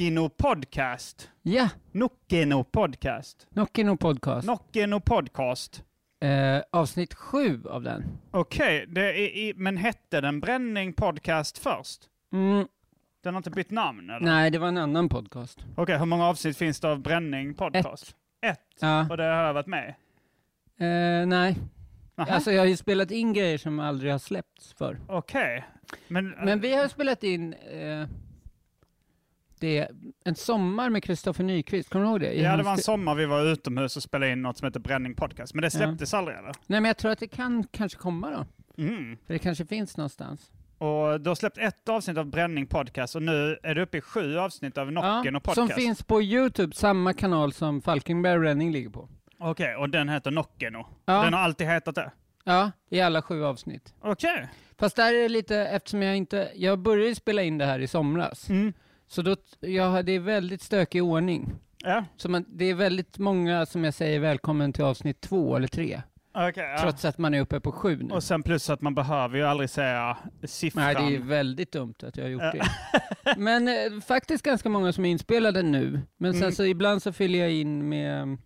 [0.00, 1.30] Nokkino Podcast.
[1.42, 3.46] Ja, Nokkino Podcast.
[3.50, 4.46] Nockino podcast.
[4.46, 5.84] Nokkino Podcast.
[6.20, 8.04] eh, avsnitt sju av den.
[8.30, 12.00] Okej, i, men hette den Bränning Podcast först?
[12.32, 12.66] Mm,
[13.22, 14.26] Den har inte bytt namn eller?
[14.26, 15.64] nej, det var en annan podcast.
[15.76, 18.16] Okej, hur många avsnitt finns det av Bränning Podcast?
[18.46, 18.60] Ett.
[18.80, 19.06] Ja.
[19.10, 19.88] Och det har jag varit med.
[20.78, 21.56] Eh, nej,
[22.16, 22.30] Aha.
[22.34, 25.00] alltså jag har ju spelat in grejer som aldrig har släppts för.
[25.08, 25.64] Okej.
[26.08, 28.06] Men, Men vi har spelat in eh,
[29.60, 29.88] det,
[30.24, 32.32] en sommar med Kristoffer Nyqvist, kommer du ihåg det?
[32.32, 34.80] I ja, det var en sommar vi var utomhus och spelade in något som heter
[34.80, 35.54] Bränning Podcast.
[35.54, 36.52] Men det släpptes aldrig eller?
[36.66, 38.46] Nej, men jag tror att det kan kanske komma då.
[38.82, 39.16] Mm.
[39.26, 40.50] För det kanske finns någonstans.
[40.78, 44.00] Och du har släppt ett avsnitt av Bränning Podcast och nu är du uppe i
[44.00, 45.74] sju avsnitt av Nocken och som Podcast.
[45.80, 49.08] finns på Youtube, samma kanal som Falkenberg Ränning ligger på.
[49.38, 50.86] Okej, och den heter Nockeno.
[51.04, 51.22] Ja.
[51.22, 52.10] Den har alltid hetat det?
[52.44, 53.94] Ja, i alla sju avsnitt.
[54.00, 54.48] Okej.
[54.78, 57.88] Fast där är det lite, eftersom jag inte, jag började spela in det här i
[57.88, 58.48] somras.
[58.50, 58.72] Mm.
[59.10, 61.54] Så då, ja, det är väldigt stökig ordning.
[61.84, 62.04] Ja.
[62.16, 66.02] Så man, det är väldigt många som jag säger välkommen till avsnitt två eller tre.
[66.34, 66.78] Okej, ja.
[66.82, 68.14] Trots att man är uppe på sju nu.
[68.14, 70.84] Och sen plus att man behöver ju aldrig säga siffran.
[70.84, 72.66] Nej, det är väldigt dumt att jag har gjort det.
[73.36, 76.00] Men eh, faktiskt ganska många som är inspelade nu.
[76.16, 76.52] Men sen Mm.
[76.52, 78.38] så ibland så fyller jag in med,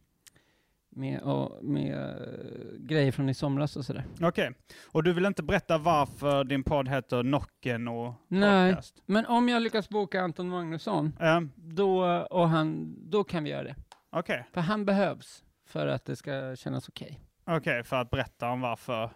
[0.97, 4.05] med, och, med eh, grejer från i somras och sådär.
[4.21, 4.53] Okej.
[4.93, 8.73] Och du vill inte berätta varför din podd heter Nocken och Nej.
[8.73, 9.03] Podcast?
[9.07, 13.63] Men om jag lyckas boka Anton Magnusson, Ja, då, och han, då kan vi göra
[13.65, 13.77] det.
[14.11, 17.21] Okej, För han behövs för att det ska kännas okej.
[17.45, 19.11] Okej, för att berätta om varför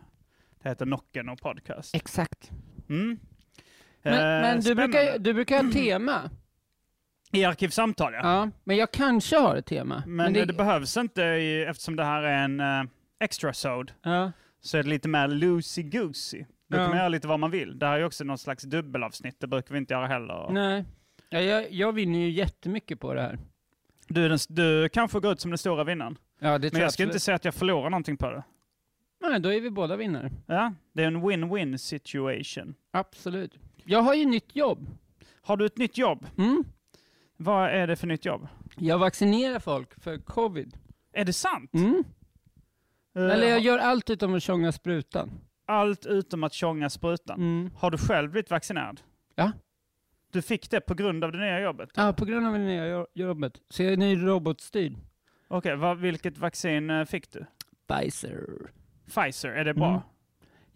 [0.63, 1.95] det heter Nocken och Podcast.
[1.95, 2.51] Exakt.
[2.89, 3.19] Mm.
[4.03, 6.31] Men, Eh, men du, brukar, du brukar ha tema.
[7.33, 8.21] I Arkivsamtal ja.
[8.23, 10.03] Ja, men jag kanske har ett tema.
[10.07, 10.57] Men, det...
[10.57, 12.91] behövs inte i, eftersom det här är en uh,
[13.21, 16.45] extra sod ja, så är det lite mer loosey-goosey.
[16.69, 16.83] Då Ja.
[16.83, 17.79] kan man göra lite vad man vill.
[17.79, 20.49] Det här är också någon slags dubbelavsnitt, det brukar vi inte göra heller.
[20.51, 20.85] nej.
[21.31, 23.39] Ja, jag, jag vinner ju jättemycket på det här.
[24.09, 26.19] Du, den, du kanske går ut som den stora vinnaren.
[26.39, 28.43] Ja, det Men jag ska inte säga att jag förlorar någonting på det.
[29.21, 30.31] Nej, då är vi båda vinnare.
[30.47, 32.75] Ja, det är en win-win situation.
[32.91, 33.59] Absolut.
[33.85, 34.91] Jag har ju nytt jobb.
[35.43, 36.27] Har du ett nytt jobb?
[36.39, 36.65] Mm.
[37.41, 38.49] Vad är det för nytt jobb?
[38.77, 40.77] Jag vaccinerar folk för covid.
[41.13, 41.75] Är det sant?
[41.75, 42.05] Mm.
[43.17, 45.31] Eh, Eller jag gör allt utom att tjonga sprutan.
[45.67, 47.39] Allt utom att tjonga sprutan.
[47.41, 47.71] Mm.
[47.77, 49.01] Har du själv blivit vaccinerad?
[49.35, 49.53] Ja.
[50.33, 51.91] Du fick det på grund av det nya jobbet?
[51.95, 53.53] Ja, på grund av det nya jo- jobbet.
[53.71, 54.95] Så jag är ny robotstyrd.
[55.49, 57.47] Okej, vad- vilket vaccin eh, fick du?
[57.89, 58.71] Pfizer.
[59.07, 59.89] Pfizer, är det bra?
[59.89, 60.01] Mm.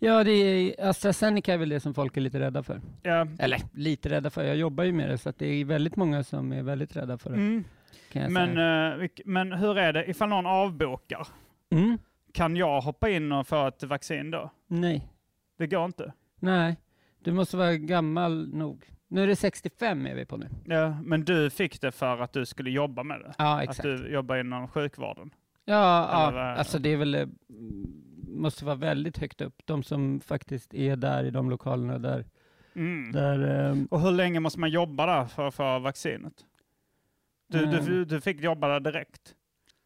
[0.05, 2.81] Ja, det är, AstraZeneca är väl det som folk är lite rädda för.
[3.03, 3.27] Ja.
[3.39, 6.25] Eller lite rädda för, jag jobbar ju med det, så att det är väldigt många
[6.25, 7.37] som är väldigt rädda för det.
[7.37, 7.65] Mm.
[8.15, 8.59] Men,
[9.03, 11.27] eh, men hur är det ifall någon avbokar?
[11.71, 11.99] Mm.
[12.33, 14.51] Kan jag hoppa in och få ett vaccin då?
[14.67, 15.09] Nej,
[15.59, 16.12] Det går inte.
[16.41, 16.77] nej.
[17.25, 18.85] Du måste vara gammal nog.
[19.09, 20.49] Nu är det 65 är vi på nu.
[20.67, 23.35] Ja, men du fick det för att du skulle jobba med det?
[23.39, 23.83] Ja, Att exakt.
[23.83, 25.31] du jobbar inom sjukvården?
[25.65, 26.55] Ja, Eller ja.
[26.55, 27.27] alltså det är väl, eh,
[28.28, 29.55] måste vara väldigt högt upp.
[29.65, 32.25] De som faktiskt är där i de lokalerna där,
[32.75, 33.12] Mm.
[33.12, 36.33] där ehm, Och hur länge måste man jobba där för att få vaccinet?
[37.49, 37.84] Du, Mm.
[37.84, 39.34] du, du fick jobba där direkt?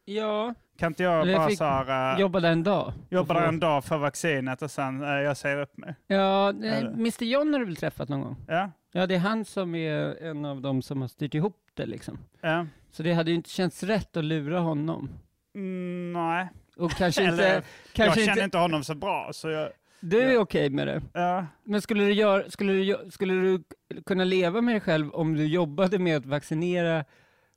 [0.05, 2.93] ja, Kan inte jag jag bara fick så här, äh, jobbade en dag.
[3.11, 5.95] jobba där en dag för vaccinet och sen äh, jag säger upp mig?
[6.07, 6.89] Ja, Eller?
[6.93, 8.37] Mr John har du väl träffat någon gång?
[8.49, 8.71] Ja?
[8.93, 12.19] Ja, det är han som är en av dem som har styrt ihop det liksom.
[12.41, 12.67] ja.
[12.91, 15.09] Så det hade ju inte känts rätt att lura honom.
[15.57, 16.49] Mm, nej.
[16.77, 17.69] Och kanske Eller, inte...
[17.93, 19.71] Kanske jag känner inte honom så bra så jag...
[20.01, 20.41] du är ja.
[20.41, 21.03] okej med det.
[21.13, 21.47] Ja.
[21.65, 23.63] Men skulle du, göra, skulle, du, skulle du
[24.07, 27.05] kunna leva med dig själv om du jobbade med att vaccinera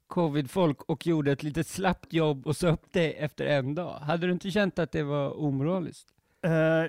[0.08, 4.00] covid-folk och gjorde ett lite slappt jobb och sa upp dig efter en dag?
[4.00, 6.08] Hade du inte känt att det var omoraliskt?
[6.46, 6.84] Eh,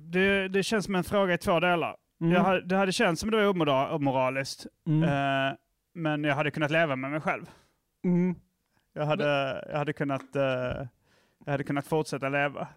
[0.00, 1.96] det, det känns som en fråga i två delar.
[2.20, 2.44] Mm.
[2.44, 5.02] Hade- det hade känts som det var omora- omoraliskt, Mm.
[5.02, 5.54] eh,
[5.94, 7.44] men jag hade kunnat leva med mig själv.
[8.04, 8.34] Mm.
[8.96, 9.24] Jag hade,
[9.70, 10.42] jag hade, kunnat, eh,
[11.44, 12.68] jag hade kunnat fortsätta leva.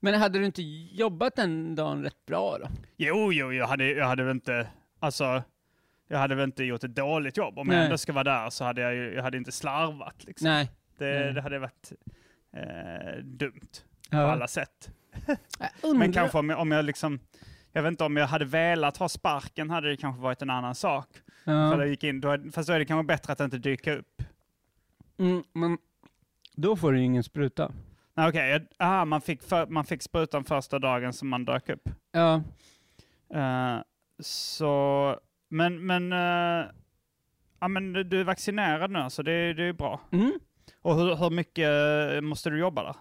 [0.00, 2.68] Men hade du inte jobbat den dagen rätt bra då?
[2.96, 4.68] Jo, jo, jag hade, jag hade väl inte,
[5.00, 5.42] alltså,
[6.08, 7.58] jag hade väl inte gjort ett dåligt jobb.
[7.58, 7.76] Om Nej.
[7.76, 10.24] jag ändå ska vara där så hade jag, ju- jag hade inte slarvat.
[10.24, 10.44] Liksom.
[10.48, 10.70] Nej.
[10.98, 11.32] Det, Nej.
[11.32, 11.92] det hade varit
[12.52, 13.70] eh, dumt
[14.10, 14.32] på Ja.
[14.32, 14.90] alla sätt.
[15.96, 17.20] Men kanske om jag, om jag liksom,
[17.72, 20.74] jag vet inte om jag hade velat ha sparken hade det kanske varit en annan
[20.74, 21.08] sak.
[21.44, 21.70] Ja.
[21.72, 24.22] För jag gick in, då, fast då är det kanske bättre att inte dyka upp.
[25.18, 25.78] Mm, men
[26.56, 27.72] då får du ju ingen spruta.
[28.16, 31.88] Okej, aha, man, fick för, man fick sprutan första dagen som man dök upp.
[32.12, 32.42] Ja.
[33.34, 33.76] Eh,
[34.20, 35.16] så,
[35.48, 36.66] men, men, eh,
[37.60, 40.00] ja, men du är vaccinerad nu så det, det är bra.
[40.12, 40.32] Mm.
[40.82, 41.68] Och hur, hur mycket
[42.14, 42.94] eh, måste du jobba där?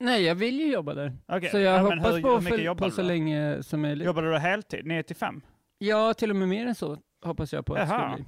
[0.00, 1.16] Nej, jag vill ju jobba där.
[1.26, 4.06] Okej, Så jag ja, men hoppas hur- på, hur på så länge som möjligt.
[4.06, 5.40] Jobbar du heltid, 9 till 5?
[5.78, 8.24] Ja, till och med mer än så hoppas jag på att det ska bli.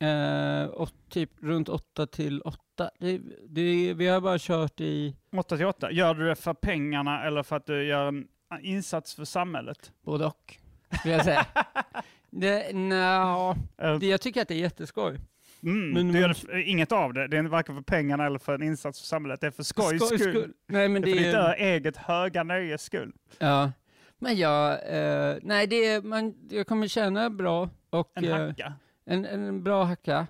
[0.00, 2.90] Eh, och typ runt åtta till åtta.
[2.98, 5.92] Det, det, vi har bara kört i 8 till 8.
[5.92, 8.26] Gör du det för pengarna eller för att du gör en
[8.60, 9.92] insats för samhället?
[10.04, 10.56] både och,
[11.04, 11.46] vill jag säga.
[12.30, 15.18] det, nja, Eh, det, jag tycker att det är jätteskoj.
[15.62, 17.28] Mm, men- du gör det inget av det.
[17.28, 19.40] Det är varken för pengarna eller för en insats för samhället.
[19.40, 20.52] Det är för skojs Skojs skull.
[20.66, 21.54] Nej, men Det är för ditt är...
[21.54, 23.12] eget höga nöjes skull.
[23.38, 23.72] Ja.
[24.18, 28.72] Men jag, eh, nej det är, man, jag kommer tjäna bra och En eh, hacka.
[29.10, 30.26] En, en bra hacka.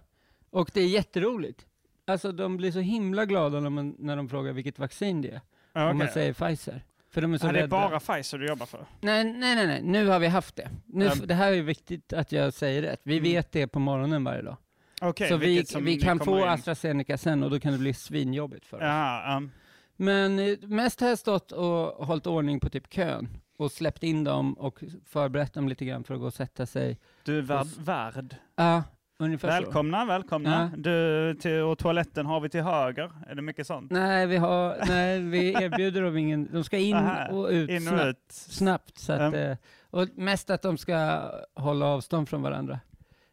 [0.50, 1.66] Och det är jätteroligt.
[2.06, 5.40] Alltså de blir så himla glada när, man, när de frågar vilket vaccin det är.
[5.72, 6.84] Ja, Om man säger Pfizer.
[7.10, 8.86] För de är så Ja, det är bara Pfizer du jobbar för.
[9.00, 10.70] Nej, nej, nej, nej, nu har vi haft det.
[10.86, 11.14] Nu, Ja.
[11.24, 13.00] Det här är viktigt att jag säger rätt.
[13.02, 13.22] Vi Mm.
[13.32, 14.56] vet det på morgonen varje dag.
[15.02, 16.44] Okej, så vi, vi kan få in.
[16.48, 18.82] AstraZeneca sen och då kan det bli svinjobbigt för oss.
[18.82, 19.50] Jaha, um,
[19.96, 24.24] Men eh, mest har jag stått och hållit ordning på typ kön och släppt in
[24.24, 26.98] dem och förberett dem lite grann för att gå och sätta sig.
[27.24, 27.66] Du är värd.
[27.78, 28.36] Värd.
[28.56, 28.82] Ja,
[29.18, 29.54] ungefär så.
[29.54, 30.72] Välkomna, välkomna.
[30.76, 33.10] Du, till, och toaletten har vi till höger.
[33.26, 33.90] Är det mycket sånt?
[33.90, 36.48] Nej, vi, har, nej, vi erbjuder dem ingen...
[36.52, 36.96] De ska in
[37.30, 38.08] och ut In och snabbt.
[38.08, 38.32] ut.
[38.32, 39.38] snabbt så att, Ja.
[39.38, 39.56] eh,
[39.90, 41.22] och mest att de ska
[41.54, 42.80] hålla avstånd från varandra.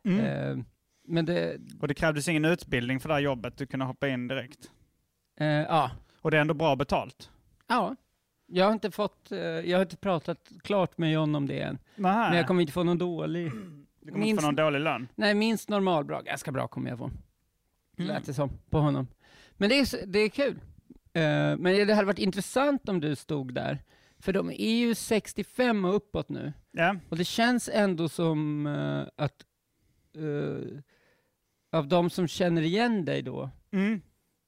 [0.06, 0.20] Mm.
[0.26, 0.64] Eh,
[1.08, 3.58] men det, Och det krävdes ingen utbildning för det här jobbet.
[3.58, 4.60] Du kunde hoppa in direkt.
[5.40, 5.92] eh, ja.
[6.22, 7.30] Och det är ändå bra betalt.
[7.68, 7.96] ja.
[8.48, 11.78] Jag har inte fått, eh, jag har inte pratat klart med John om det än.
[11.96, 12.30] Nähä.
[12.30, 13.52] Men jag kommer inte få någon dålig.
[14.00, 15.08] Du kommer inte få någon dålig lön.
[15.16, 16.22] Nej, minst normalbra.
[16.22, 17.06] Ganska bra kommer jag få.
[17.98, 18.08] Mm.
[18.08, 19.08] Lät det som på honom.
[19.54, 20.60] Men det är, det är kul.
[21.14, 21.22] Eh,
[21.58, 23.84] men det hade varit intressant om du stod där.
[24.20, 26.54] För de är ju 65 och uppåt nu.
[26.72, 26.96] Ja.
[27.10, 29.46] Och det känns ändå som eh, att
[31.72, 34.02] av de som känner igen dig då, Mm.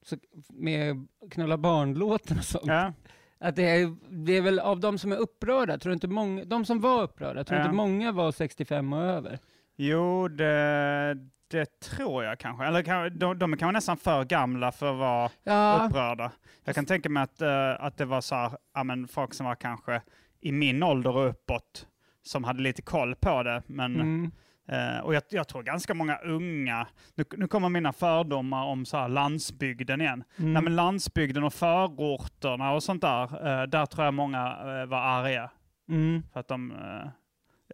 [0.06, 0.18] så,
[0.50, 2.94] med knulla barnlåten och sånt, ja.
[3.40, 3.96] Att det är,
[4.26, 7.04] det är väl av de som är upprörda, tror du inte många, de som var
[7.04, 7.66] upprörda, tror du Ja.
[7.66, 9.40] inte många var 65 och över?
[9.78, 12.66] Jo, det, det tror jag kanske.
[12.66, 16.32] Eller de, de är kanske nästan för gamla för att vara Ja, upprörda.
[16.64, 19.46] Jag kan tänka mig att, eh, att det var så här, ja, men folk som
[19.46, 20.02] var kanske
[20.42, 21.88] i min ålder och uppåt
[22.24, 23.64] som hade lite koll på det.
[23.68, 24.32] Men, mm,
[24.70, 29.08] eh, och jag, jag tror ganska många unga, nu, nu kommer mina fördomar om så
[29.08, 30.24] landsbygden igen.
[30.38, 30.54] mm.
[30.54, 34.98] Nej, men landsbygden och förorterna och sånt där, eh, där tror jag många eh, var
[34.98, 35.50] arga.
[35.90, 36.24] mm.
[36.34, 36.74] För att de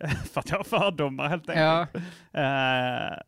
[0.33, 2.03] för att jag har fördomar helt enkelt.
[2.31, 3.21] Ja,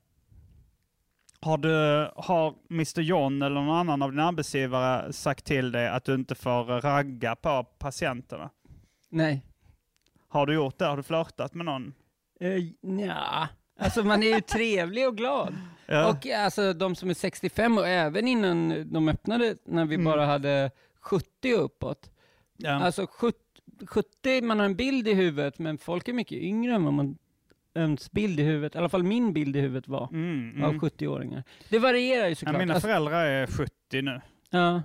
[1.39, 6.05] har, du, har Mr John eller någon annan av dina arbetsgivare sagt till dig att
[6.05, 8.49] du inte får ragga på patienterna?
[9.09, 9.43] nej.
[10.29, 10.85] Har du gjort det?
[10.85, 11.93] Har du flörtat med någon?
[12.41, 15.55] Uh, ja, alltså man är ju trevlig och glad.
[15.89, 16.09] Ja.
[16.09, 20.05] Och alltså de som är 65 och även innan de öppnade, när vi Mm.
[20.05, 22.09] bara hade 70 och uppåt.
[22.57, 22.71] ja.
[22.71, 23.37] Alltså 70,
[23.87, 27.17] 70, man har en bild i huvudet, men folk är mycket yngre än vad man
[27.75, 30.63] ens bild i huvudet, i alla fall min bild i huvudet var, mm, mm.
[30.63, 31.43] av 70-åringar.
[31.69, 32.57] Det varierar ju ja, såklart.
[32.57, 34.21] mina Alltså, föräldrar är 70 nu.
[34.49, 34.81] ja.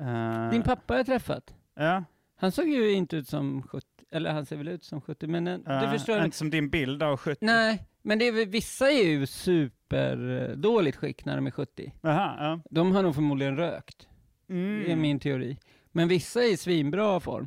[0.00, 1.54] Eh, Din pappa har jag träffat.
[1.74, 2.04] Ja,
[2.36, 5.46] Han såg ju inte ut som 70, eller han ser väl ut som 70, men
[5.48, 6.24] eh, du eh, förstår.
[6.24, 7.38] Inte som din bild av 70.
[7.46, 11.92] Nej, men det är, väl- vissa är ju superdåligt skick när de är 70.
[12.00, 12.60] Jaha, ja.
[12.70, 14.08] De har nog förmodligen rökt,
[14.48, 14.82] Mm.
[14.84, 15.58] det är min teori.
[15.92, 17.46] Men vissa är i svinbra form,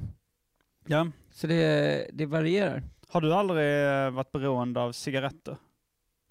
[0.88, 1.08] ja.
[1.32, 2.84] så det, det varierar.
[3.10, 3.66] Har du aldrig
[4.06, 5.58] eh, varit beroende av cigaretter?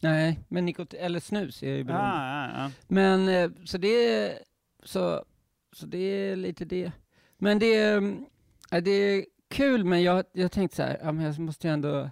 [0.02, 2.14] Nej, men nikot eller snus är jag ju beroende av.
[2.14, 2.70] Ah, ja, ja.
[2.88, 4.38] Men eh, så det är,
[4.84, 5.24] så,
[5.72, 6.92] så det är lite det.
[7.38, 8.26] Men det är, mm,
[8.70, 12.10] ja, det är kul, men jag, jag tänkte så här, ja, jag måste ju ändå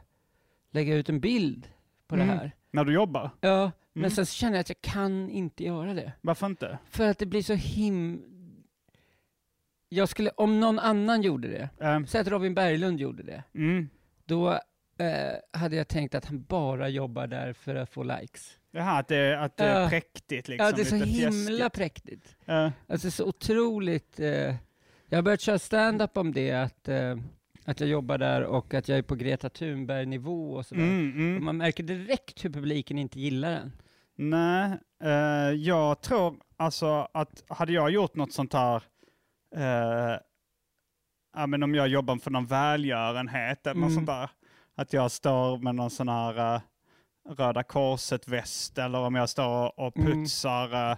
[0.71, 1.68] lägga ut en bild
[2.08, 2.26] på Mm.
[2.28, 2.52] det här.
[2.70, 3.30] När du jobbar?
[3.40, 4.11] Ja, men Mm.
[4.11, 6.12] sen så känner jag att jag kan inte göra det.
[6.20, 6.78] Varför inte?
[6.90, 8.23] För att det blir så him...
[9.88, 13.88] Jag skulle, om någon annan gjorde det, Eh, säg att Robin Berglund gjorde det, mm.
[14.25, 14.50] då
[14.99, 18.58] eh, hade jag tänkt att han bara jobbar där för att få likes.
[18.70, 19.88] Jaha, att det, att det är Ja.
[19.88, 20.66] präktigt liksom.
[20.66, 21.75] ja, det är så himla fjäskigt.
[21.75, 22.37] präktigt.
[22.44, 22.73] Ja.
[22.88, 24.20] Alltså så otroligt...
[24.20, 24.54] Eh,
[25.08, 27.16] jag har börjat köra stand-up om det, att, eh,
[27.64, 30.83] att jag jobbar där och att jag är på Greta Thunberg-nivå och sådär.
[30.83, 31.37] Mm, mm.
[31.37, 33.73] Och man märker direkt hur publiken inte gillar den.
[34.16, 38.83] Nej, eh, jag tror alltså att hade jag gjort något sånt här,
[39.56, 40.18] eh,
[41.37, 43.94] ja, men om jag jobbar för någon välgörenhet eller något Mm.
[43.94, 44.30] sånt där,
[44.75, 46.61] att jag står med någon sån här eh,
[47.28, 50.12] Röda Korset-väst eller om jag står och Mm.
[50.12, 50.97] putsar eh,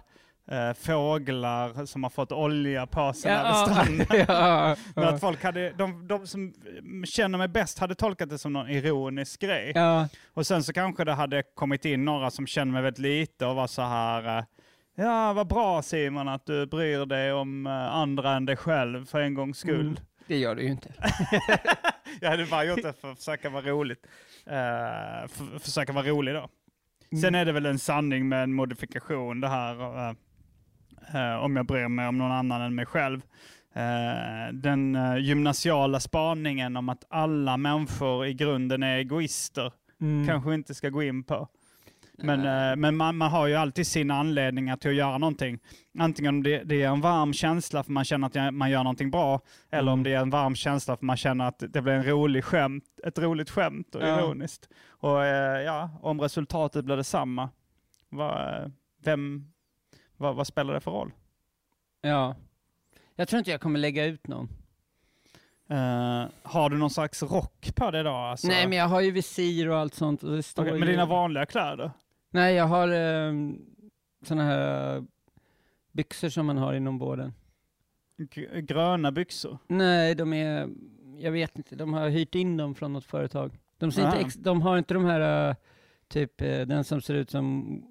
[0.51, 4.07] eh, fåglar som har fått olja på sig över Ja, stranden.
[4.27, 6.53] ja, Men att folk hade, de, de som
[7.05, 9.71] känner mig bäst hade tolkat det som någon ironisk grej.
[9.75, 13.45] ja, Och sen så kanske det hade kommit in några som känner mig väldigt lite
[13.45, 14.43] och var så här, eh,
[14.95, 19.19] ja vad bra Simon att du bryr dig om eh, andra än dig själv för
[19.21, 19.81] en gångs skull.
[19.81, 19.97] Mm.
[20.27, 20.89] det gör du ju inte.
[22.21, 24.05] Jag hade bara gjort det för att försöka vara roligt.
[24.45, 26.49] Eh, för, försöka vara rolig då.
[27.21, 30.13] Sen är det väl en sanning med en modifikation det här, eh,
[31.41, 33.21] om jag bryr mig om någon annan än mig själv.
[33.73, 39.71] Eh, den eh, gymnasiala spaningen om att alla människor i grunden är egoister
[40.01, 40.27] Mm.
[40.27, 41.47] kanske inte ska gå in på.
[42.23, 45.59] Men, eh, men man, man har ju alltid sina anledningar till att göra någonting.
[45.99, 49.11] Antingen om det, det är en varm känsla för man känner att man gör någonting
[49.11, 50.03] bra, eller om Mm.
[50.03, 53.19] det är en varm känsla för man känner att det blir en rolig skämt, ett
[53.19, 54.19] roligt skämt och Ja.
[54.19, 54.69] ironiskt.
[54.89, 57.49] Och eh, ja, om resultatet blir detsamma,
[58.09, 58.69] vad, eh,
[59.03, 59.45] vem,
[60.17, 61.11] vad, vad spelar det för roll?
[62.01, 62.35] Ja.
[63.15, 64.49] Jag tror inte jag kommer lägga ut någon.
[65.69, 68.09] Eh, har du någon slags rock på dig då?
[68.09, 68.47] Alltså?
[68.47, 70.23] Nej, men jag har ju visir och allt sånt.
[70.23, 70.79] Och det ju...
[70.79, 71.91] med dina vanliga kläder?
[72.29, 73.65] Nej, jag har um,
[74.21, 75.03] såna här eh,
[75.91, 77.33] byxor som man har inom vården.
[78.17, 79.57] G- gröna byxor?
[79.67, 80.69] Nej, de är,
[81.17, 83.59] jag vet inte, de har hyrt in dem från något företag.
[83.77, 84.25] De, ser inte Aha.
[84.25, 85.55] ex, de har inte de här, eh,
[86.07, 87.81] typ eh, den som ser ut som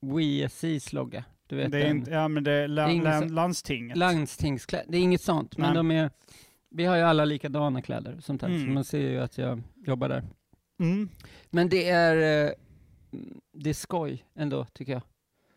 [0.00, 1.24] WeSCs logga.
[1.52, 3.28] Du vet Det är inte, ja men det är, la, Det är ingen la, så-
[3.34, 3.96] landstinget.
[3.96, 5.76] Landstingskläder, det är inget sånt, men Nej.
[5.76, 6.10] de är,
[6.70, 8.74] vi har ju alla likadana kläder, sånt här, så Mm.
[8.74, 10.22] man ser ju att jag jobbar där.
[10.80, 11.08] Mm.
[11.50, 12.50] Men det är, eh,
[13.52, 15.02] det är skoj ändå, tycker jag.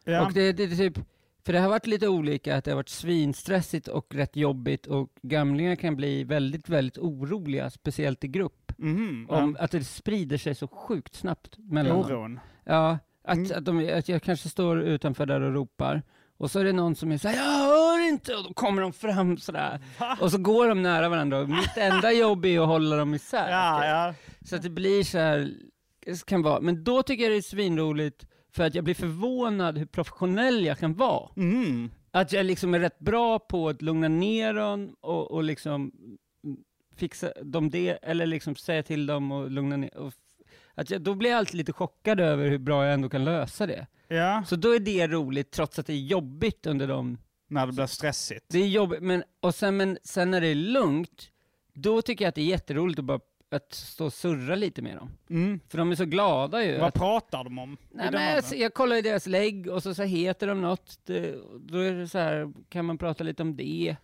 [0.04, 0.26] Ja.
[0.26, 0.98] Och det, det, är typ,
[1.46, 5.10] för det har varit lite olika, att det har varit svinstressigt och rätt jobbigt och
[5.22, 8.72] gamlingar kan bli väldigt, väldigt oroliga, speciellt i grupp.
[8.78, 12.06] Mhm, Om att det sprider sig så sjukt snabbt mellan dem.
[12.06, 12.40] Oron.
[12.64, 13.52] Ja, att, Mm.
[13.58, 16.04] att, de, att jag kanske står utanför där och ropar
[16.38, 18.94] och så är det någon som är såhär, jag hör inte, och då kommer de
[18.94, 19.80] fram sådär.
[20.20, 23.50] Och så går de nära varandra och mitt enda jobb är att hålla dem isär.
[23.50, 24.14] Ja, ja.
[24.42, 25.52] Så att det blir så här,
[26.26, 29.86] kan vara, men då tycker jag det är svinroligt för att jag blir förvånad hur
[29.86, 31.30] professionell jag kan vara.
[31.38, 31.92] Mm.
[32.12, 35.92] Att jag liksom är rätt bra på att lugna ner dem och, och liksom
[36.96, 39.98] fixa dem det, eller liksom säga till dem och lugna ner.
[39.98, 40.14] Och
[40.76, 43.66] att jag, då blir jag alltid lite chockad över hur bra jag ändå kan lösa
[43.68, 43.88] det.
[44.08, 47.18] ja, Så då är det roligt, trots att det är jobbigt under dem.
[47.48, 48.46] när det blir stressigt.
[48.50, 51.30] Det är jobbigt, men, och sen, men sen när det är lugnt,
[51.74, 53.20] då tycker jag att det är jätteroligt att bara
[53.52, 55.10] att stå och surra lite med dem.
[55.30, 55.60] Mm.
[55.70, 56.78] För de är så glada ju.
[56.78, 57.78] Vad att, pratar de om?
[57.92, 61.00] nej, men jag, jag kollar i deras lägg och så, så heter de något.
[61.06, 63.96] Det, då är det så här, kan man prata lite om det?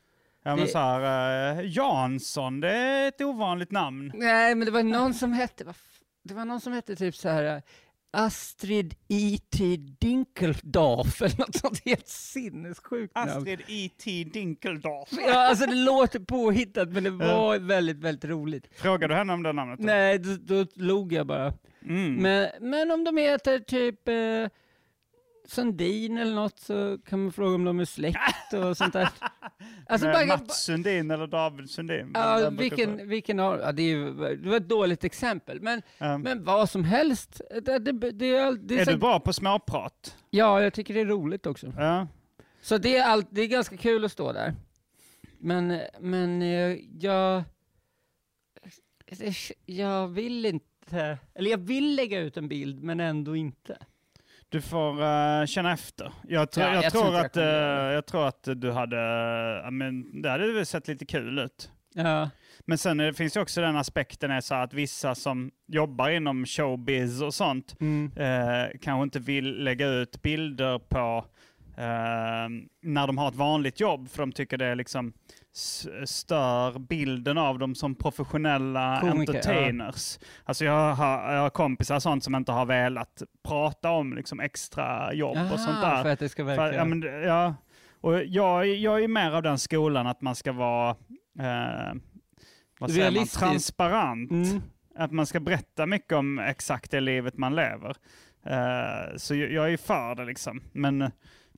[0.43, 4.11] ja, men det- så här, eh, Jansson, det är ett ovanligt namn.
[4.15, 5.75] Nej, men det var någon som hette, vad
[6.23, 7.61] det var någon som hette typ så här
[8.13, 9.77] Astrid E.T.
[9.99, 13.29] Dinkeldorf eller något sånt helt sinnessjukt namn.
[13.31, 14.23] Astrid E.T.
[14.33, 15.09] Dinkeldorf.
[15.11, 18.67] Ja, alltså det låter påhittat men det var väldigt, väldigt roligt.
[18.71, 19.79] Frågar du henne om det namnet?
[19.79, 19.85] då?
[19.85, 21.53] Nej, då, då log jag bara.
[21.85, 22.15] Mm.
[22.15, 24.13] Men, men om de heter typ eh,
[25.51, 29.09] Sundin eller något så kan man fråga om de är släkt och sånt där.
[29.87, 32.11] Alltså bara, Mats Sundin eller David Sundin?
[32.13, 36.17] Ja, vilken, vilken av, ja, det, är, ju- det var ett dåligt exempel, men, Ja.
[36.17, 37.41] men vad som helst.
[37.61, 40.17] Det, det, det, det är Är så, du bra på småprat?
[40.29, 41.73] Ja, jag tycker det är roligt också.
[41.77, 42.07] Ja.
[42.61, 44.53] Så det är, allt, det är ganska kul att stå där.
[45.39, 47.43] Men, men eh, jag,
[49.65, 53.77] jag vill inte, eller jag vill lägga ut en bild, men ändå inte.
[54.51, 56.11] Du får eh, känna efter.
[56.27, 58.71] Jag, tror- Ja, jag, jag tror jag att, kommer göra eh, jag tror att du
[58.71, 58.97] hade,
[59.63, 61.71] ja, men det hade sett lite kul ut.
[61.93, 62.29] Ja,
[62.65, 66.09] Men sen är det, finns ju också den aspekten är så att vissa som jobbar
[66.09, 68.11] inom showbiz och sånt mm.
[68.15, 71.25] eh, kanske inte vill lägga ut bilder på
[71.77, 72.49] eh,
[72.81, 75.40] när de har ett vanligt jobb för de tycker det liksom s-
[76.05, 80.19] stör bilden av dem som professionella Komiker, entertainers.
[80.43, 85.13] Alltså jag har, jag har kompisar sånt som inte har velat prata om liksom extra
[85.13, 86.03] jobb och sånt där.
[86.03, 86.61] för att det ska verka...
[86.61, 87.55] För, ja, men, ja.
[88.01, 90.89] Och jag, jag är mer av den skolan att man ska vara
[91.39, 91.93] eh,
[92.79, 94.31] vad säger man, transparent.
[94.31, 94.61] mm.
[94.95, 97.95] Att man ska berätta mycket om exakt det livet man lever.
[98.45, 100.61] Eh, så jag, jag är för det liksom.
[100.71, 101.11] Men eh,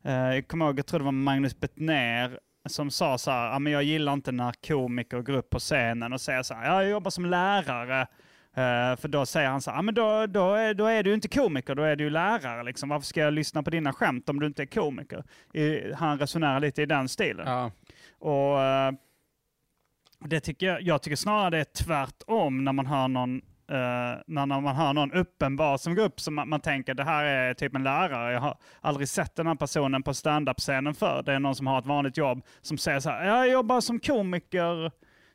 [0.03, 3.73] jag kommer ihåg, jag tror det var Magnus Bettner som sa så här, "Ja, men
[3.73, 6.91] jag gillar inte när komiker går upp på scenen och säger så här, "Ja, jag
[6.91, 8.01] jobbar som lärare.
[8.55, 11.13] Eh, för då säger han så här, "Ja, men då, då, är, då är du
[11.13, 12.63] inte komiker, då är du lärare.
[12.63, 12.89] Liksom.
[12.89, 15.23] Varför ska jag lyssna på dina skämt om du inte är komiker?
[15.53, 17.47] I, han resonerar lite i den stilen.
[17.47, 17.71] Ja.
[18.19, 18.91] Och eh,
[20.19, 23.41] det tycker jag, jag tycker snarare det är tvärtom när man hör någon
[23.73, 27.03] eh, när, när man hör någon uppenbar som går upp som man, man tänker det
[27.03, 28.33] här är typ en lärare.
[28.33, 31.23] Jag har aldrig sett den här personen på standup-scenen för.
[31.23, 33.99] Det är någon som har ett vanligt jobb som säger så här, jag jobbar som
[33.99, 34.91] komiker.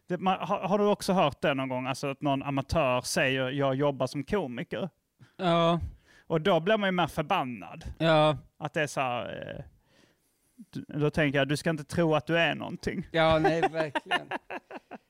[0.09, 1.87] Det, man, har, har du också hört det någon gång?
[1.87, 4.89] Alltså att någon amatör säger jag jobbar som komiker.
[5.37, 5.81] Ja,
[6.27, 7.85] Och då blir man ju mer förbannad.
[7.99, 9.65] ja, Att det är så här,
[10.73, 13.07] du- då tänker jag, du ska inte tro att du är någonting.
[13.13, 14.29] ja, nej verkligen.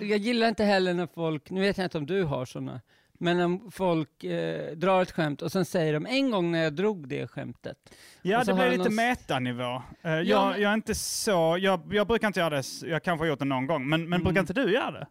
[0.00, 2.80] Jag gillar inte heller när folk, nu vet jag inte om du har sådana,
[3.18, 6.72] men om folk eh, drar ett skämt och sen säger de en gång när jag
[6.74, 7.76] drog det skämtet.
[8.22, 9.82] Ja, det blir lite någon- metanivå.
[10.02, 13.02] Eh, jag, Ja, men- jag är inte så, jag, jag brukar inte göra det, jag
[13.02, 14.24] kanske har gjort det någon gång, men, men Mm.
[14.24, 15.06] brukar inte du göra det?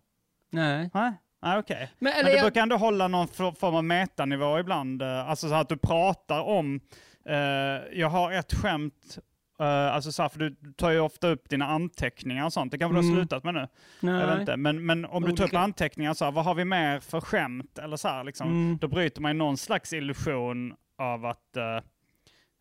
[0.52, 0.90] Nej.
[0.94, 1.92] Nej, Nej okej.
[2.00, 5.50] Men, Men eller du jag, brukar ändå hålla någon form av metanivå ibland, eh, alltså
[5.50, 6.80] så att du pratar om,
[7.30, 7.36] eh,
[8.00, 9.18] jag har ett skämt,
[9.60, 12.98] eh, alltså för du tar ju ofta upp dina anteckningar och sånt, det kanske du
[12.98, 13.16] har Mm.
[13.16, 13.68] slutat med nu?
[14.00, 14.40] Jag vet nej.
[14.40, 14.58] inte.
[14.58, 17.78] Men, men om du tar upp anteckningar, så här, vad har vi mer för skämt?
[17.80, 18.78] Eller så här, liksom, Mm.
[18.82, 21.78] Då bryter man ju någon slags illusion av att eh,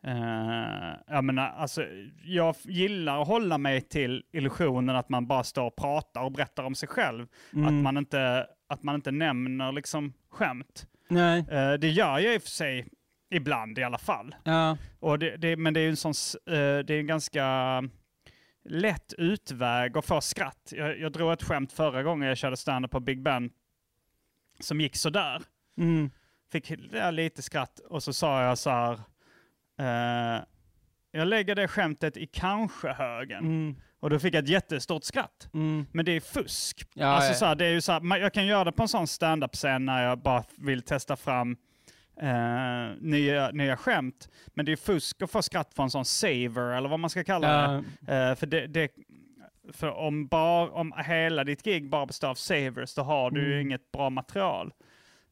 [0.06, 1.84] eh, jag, menar, alltså,
[2.24, 6.62] jag gillar att hålla mig till illusionen att man bara står och pratar och berättar
[6.64, 7.26] om sig själv.
[7.52, 7.66] Mm.
[7.66, 10.86] Att, man inte, att man inte nämner liksom, skämt.
[11.08, 11.44] Nej.
[11.50, 12.88] Eh, det gör jag i och för sig
[13.30, 14.34] ibland i alla fall.
[14.44, 14.76] Ja.
[15.00, 16.14] Och det, det, men det är ju en sån,
[16.46, 17.82] eh, det är en ganska
[18.64, 20.72] lätt utväg att få skratt.
[20.76, 23.50] Jag, jag drog ett skämt förra gången jag körde stand på Big Ben
[24.60, 25.42] som gick sådär.
[25.78, 26.10] Mm.
[26.52, 26.72] Fick
[27.12, 29.00] lite skratt och så sa jag så här.
[29.78, 30.42] eh,
[31.10, 33.38] jag lägger det skämtet i kanske-högen.
[33.44, 33.76] Mm.
[34.00, 35.48] Och då fick jag ett jättestort skratt.
[35.54, 35.86] Mm.
[35.92, 36.88] Men det är fusk.
[36.94, 37.34] Ja, alltså.
[37.34, 39.84] Så här, det är ju så här, jag kan göra det på en sån stand-up-scen
[39.84, 41.56] när jag bara vill testa fram
[42.20, 44.28] eh, nya, nya skämt.
[44.54, 47.82] Men det är fusk att få skratt från sån saver, eller vad man ska kalla
[48.06, 48.14] det.
[48.14, 48.90] Eh, för det, det
[49.72, 53.52] för om, bara, om hela ditt gig bara består av savers, då har du ju
[53.52, 53.66] Mm.
[53.66, 54.72] inget bra material.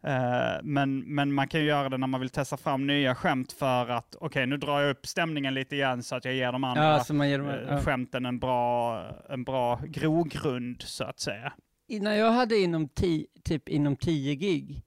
[0.07, 3.53] Eh, men, men man kan ju göra det när man vill testa fram nya skämt
[3.53, 6.65] för att, okej nu drar jag upp stämningen lite igen så att jag ger de
[6.65, 7.81] andra Ja, så man ger dem, ja.
[7.81, 11.53] skämten en bra, en bra grogrund så att säga.
[12.01, 14.83] När jag hade inom ti, typ inom tio gig,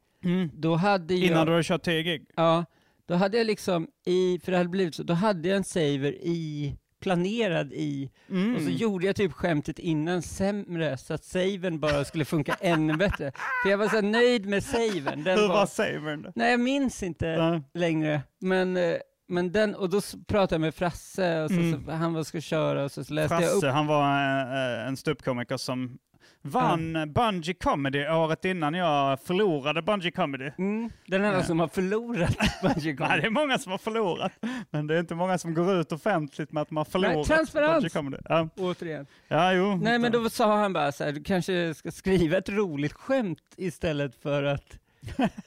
[0.53, 1.23] då hade jag...
[1.31, 2.25] Innan du har kört 10 gig?
[2.35, 2.65] Ja,
[3.07, 6.11] då hade jag liksom i, för det hade blivit så, då hade jag en saver
[6.21, 8.55] i, planerad i, Mm.
[8.55, 12.93] och så gjorde jag typ skämtet innan sämre, så att savern bara skulle funka ännu
[12.93, 13.31] bättre.
[13.63, 15.23] För jag var så nöjd med savern.
[15.23, 17.61] Den Hur var, var savern nej, jag minns inte Ja.
[17.73, 18.21] längre.
[18.41, 18.95] Men, eh,
[19.27, 21.85] men den, och då pratade jag med Frasse, och så, Mm.
[21.85, 23.73] så, han var ska köra, och så, så läste jag Frasse, upp.
[23.73, 24.01] han var
[24.81, 25.97] eh, en ståuppkomiker som
[26.45, 27.05] vann ja.
[27.05, 30.51] Bungee Comedy året innan jag förlorade Bungee Comedy.
[30.57, 31.43] Mm, den enda Ja.
[31.43, 34.31] som har förlorat Bungee Nej, det är många som har förlorat.
[34.71, 37.73] Men det är inte många som går ut offentligt med att de har förlorat transparens.
[37.73, 38.17] Bungee Comedy.
[38.29, 39.07] Ja, Återigen.
[39.27, 39.75] ja jo.
[39.75, 43.53] Nej men då sa han bara så här, du kanske ska skriva ett roligt skämt
[43.57, 44.79] istället för att,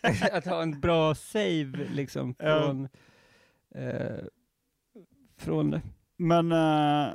[0.32, 2.60] att ha en bra save liksom Ja.
[2.62, 2.88] från,
[3.74, 4.24] eh,
[5.40, 5.80] från det.
[6.16, 7.08] Men, eh,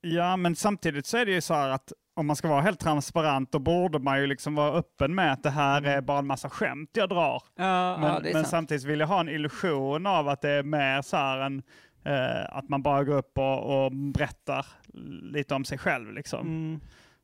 [0.00, 2.80] ja, men samtidigt så är det ju så här att om man ska vara helt
[2.80, 6.26] transparent då borde man ju liksom vara öppen med att det här är bara en
[6.26, 7.42] massa skämt jag drar.
[7.56, 11.02] Ja, Men, ja men samtidigt vill jag ha en illusion av att det är mer
[11.02, 11.62] så här en,
[12.04, 14.66] eh, att man bara går upp och, och berättar
[15.32, 16.12] lite om sig själv.
[16.12, 16.40] Liksom.
[16.40, 16.80] Mm.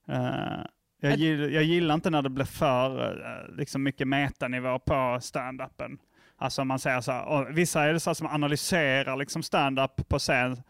[0.09, 0.67] Eh,
[1.01, 5.99] jag, gillar, jag gillar inte när det blir för eh, liksom mycket metanivå på stand-upen.
[6.37, 10.63] Alltså man säger så här, vissa är det så som analyserar liksom stand-up på scen.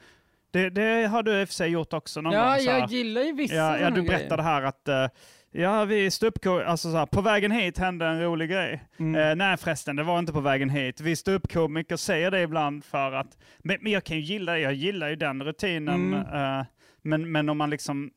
[0.55, 2.51] Det, det har du i och för sig gjort också någon Ja, gång.
[2.51, 2.61] här.
[2.61, 5.09] jag gillar ju vissa Ja, ja, du berättade här att eh,
[5.53, 6.11] ja, vi
[6.67, 8.83] alltså så här, på vägen hit hände en rolig grej.
[8.99, 9.21] Mm.
[9.31, 11.01] Eh, nej förresten, det var inte på vägen hit.
[11.01, 15.09] Vi ståuppkomiker säger det ibland för att, men, men jag kan ju gilla, jag gillar
[15.09, 16.15] ju den rutinen.
[16.15, 16.59] Mm.
[16.61, 16.67] eh,
[17.03, 18.11] men, men om man liksom,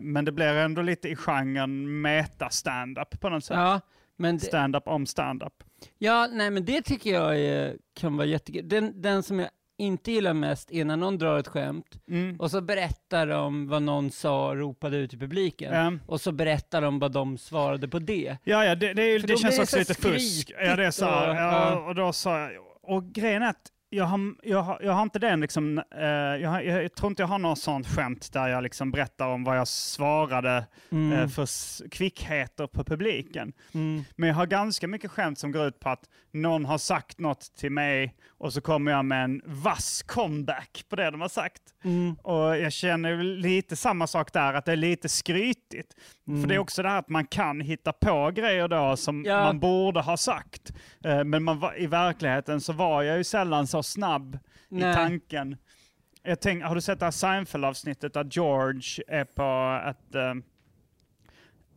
[0.00, 3.56] men det blir ändå lite i genren meta-standup på något sätt.
[3.56, 3.80] Ja,
[4.16, 5.52] men Stand-up om stand-up.
[5.98, 8.68] ja, nej men det tycker jag är, kan vara jättekul.
[8.68, 12.36] Den, den som jag inte gillar mest är när någon drar ett skämt Mm.
[12.40, 15.72] och så berättar de vad någon sa, ropade ut i publiken.
[15.74, 18.36] Ehm, Och så berättar de vad de svarade på det.
[18.44, 20.50] Ja, ja, det, det, det känns också så lite fusk.
[20.60, 21.06] Ja, det är så.
[21.06, 21.78] och- ja.
[21.88, 22.50] och då sa jag,
[22.82, 26.50] och grejen är att jag, har, jag, har, jag har inte den liksom, eh, jag,
[26.50, 29.58] har, jag, tror inte jag har något sånt skämt där jag liksom berättar om vad
[29.58, 31.12] jag svarade Mm.
[31.18, 33.52] eh, för kvickheter på publiken.
[34.16, 37.40] Men jag har ganska mycket skämt som går ut på att någon har sagt något
[37.56, 41.62] till mig och så kommer jag med en vass comeback på det de har sagt.
[41.84, 42.14] Mm.
[42.22, 45.94] Och jag känner lite samma sak där, att det är lite skrytigt.
[46.42, 49.30] För det är också det här att man kan hitta på grejer då som Mm.
[49.32, 49.44] Ja.
[49.44, 50.72] man borde ha sagt.
[51.04, 54.38] Eh, Men man i verkligheten så var jag ju sällan så snabb
[54.68, 54.90] Nej.
[54.90, 55.56] i tanken.
[56.22, 60.34] Jag tänk, har du sett det här Seinfeld-avsnittet där George är på ett, eh,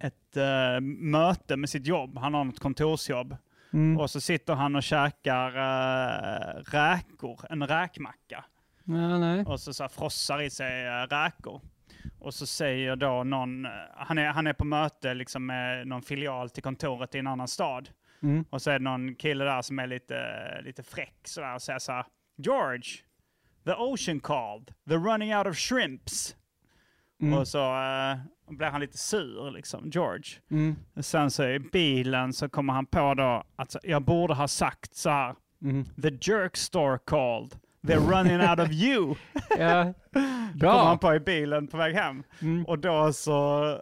[0.07, 2.17] ett eh, möte med sitt jobb?
[2.17, 3.37] Han har något kontorsjobb.
[3.73, 3.97] Mm.
[3.97, 8.45] Och så sitter han och käkar uh, räkor, en räkmacka.
[8.83, 9.43] Ja.
[9.45, 11.61] Och så, så här frossar i sig uh, räkor.
[12.19, 16.49] Och så säger då någon, han är, han är på möte liksom med någon filial
[16.49, 17.89] till kontoret i en annan stad.
[18.23, 18.45] Mm.
[18.49, 21.79] Och så är det någon kille där som är lite, lite fräck sådär och säger
[21.79, 22.05] så här,
[22.38, 22.84] George,
[23.65, 26.36] the ocean called, they're running out of shrimps.
[27.21, 27.38] Mm.
[27.39, 28.17] Och så uh,
[28.57, 30.23] blir han lite sur liksom, George.
[30.51, 30.75] Mm.
[30.95, 34.95] Och sen så i bilen så kommer han på då att jag borde ha sagt
[34.95, 35.86] så här, Mm.
[36.01, 37.55] the jerk store called,
[37.88, 39.15] they're running out of you.
[39.57, 39.93] Ja.
[40.13, 40.86] kommer Bra.
[40.86, 42.23] han på i bilen på väg hem.
[42.41, 42.65] Mm.
[42.65, 43.81] Och då så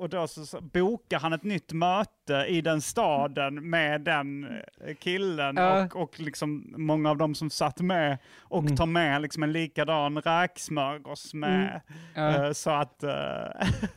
[0.00, 4.44] och då så, bokar han ett nytt möte i den staden med den
[4.86, 5.84] eh, killen Ja.
[5.84, 8.76] och, och liksom många av dem som satt med och Mm.
[8.76, 11.80] tar med liksom en likadan räksmörgås med.
[12.14, 12.46] Ja.
[12.46, 13.12] eh, så att eh,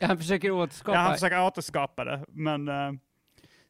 [0.00, 0.98] Han försöker återskapa.
[0.98, 2.24] ja, han försöker återskapa det.
[2.28, 2.64] Men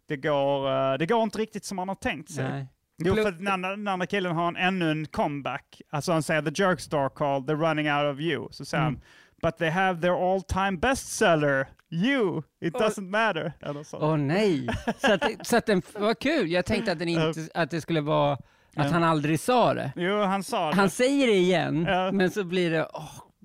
[0.09, 2.45] det, går, det går inte riktigt som han har tänkt sig.
[2.51, 2.67] Nej.
[2.99, 5.83] Jo, för den andra, killen har en, ännu en comeback.
[5.91, 8.49] Alltså han säger the jerk store called, they're running out of you.
[8.51, 8.95] Så säger Mm.
[8.95, 9.03] han,
[9.43, 13.53] but they have their all time bestseller, you, it doesn't matter.
[13.63, 13.99] Eller så.
[13.99, 14.69] Åh nej.
[14.99, 16.51] Så att, det- så att den, vad kul.
[16.51, 18.41] Jag tänkte att, den inte, att det skulle vara att
[18.77, 18.83] Ja.
[18.83, 19.93] han aldrig sa det.
[19.97, 20.77] Jo, han sa det.
[20.77, 22.13] Han säger det igen, Ja.
[22.13, 22.89] men så blir det...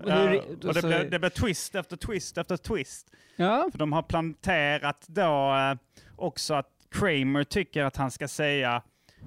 [0.06, 3.08] Ja, hur, och det så- blir, det blir twist efter twist efter twist.
[3.36, 3.68] ja.
[3.72, 5.76] För de har planterat då eh,
[6.16, 8.82] också att Kramer tycker att han ska säga,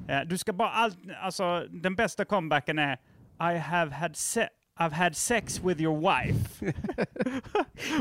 [0.08, 2.92] eh, du ska bara allt, alltså den bästa comebacken är
[3.54, 4.48] I have had se-
[4.80, 6.64] I've had sex with your wife.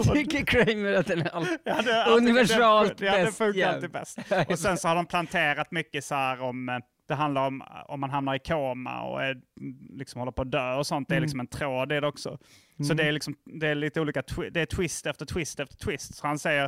[0.13, 2.17] Tycker Kramer att den är all...
[2.17, 4.19] Universalt det, ja, bäst funkar alltid bäst.
[4.49, 7.99] Och sen så har de planterat mycket så här om, eh, det handlar om om
[7.99, 9.41] man hamnar i koma och är, mm,
[9.97, 11.09] liksom håller på att dö och sånt.
[11.09, 11.23] Det är Mm.
[11.23, 12.37] liksom en tråd det också.
[12.87, 16.15] Så det är, liksom, det är lite olika, det är twist efter twist efter twist.
[16.15, 16.63] Så han säger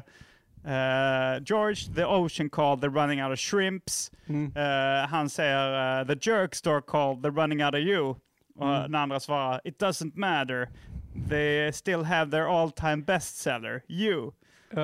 [0.65, 4.11] eh, George, the ocean called, they're running out of shrimps.
[4.27, 4.53] Mm.
[4.55, 8.15] Eh, han säger eh, the jerk store called, they're running out of you.
[8.55, 8.81] Och Mm.
[8.81, 10.69] den andra svarar it doesn't matter.
[11.29, 14.31] They still have their all time bestseller, you.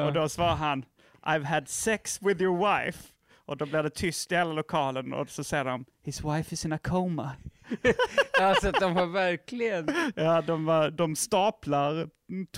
[0.05, 0.85] Och då svarar han
[1.21, 2.99] I've had sex with your wife.
[3.45, 6.65] Och då blir det tyst i hela lokalen och så säger de His wife is
[6.65, 7.31] in a coma.
[8.41, 9.87] Alltså de har verkligen...
[10.15, 12.09] Ja, de, var- de staplar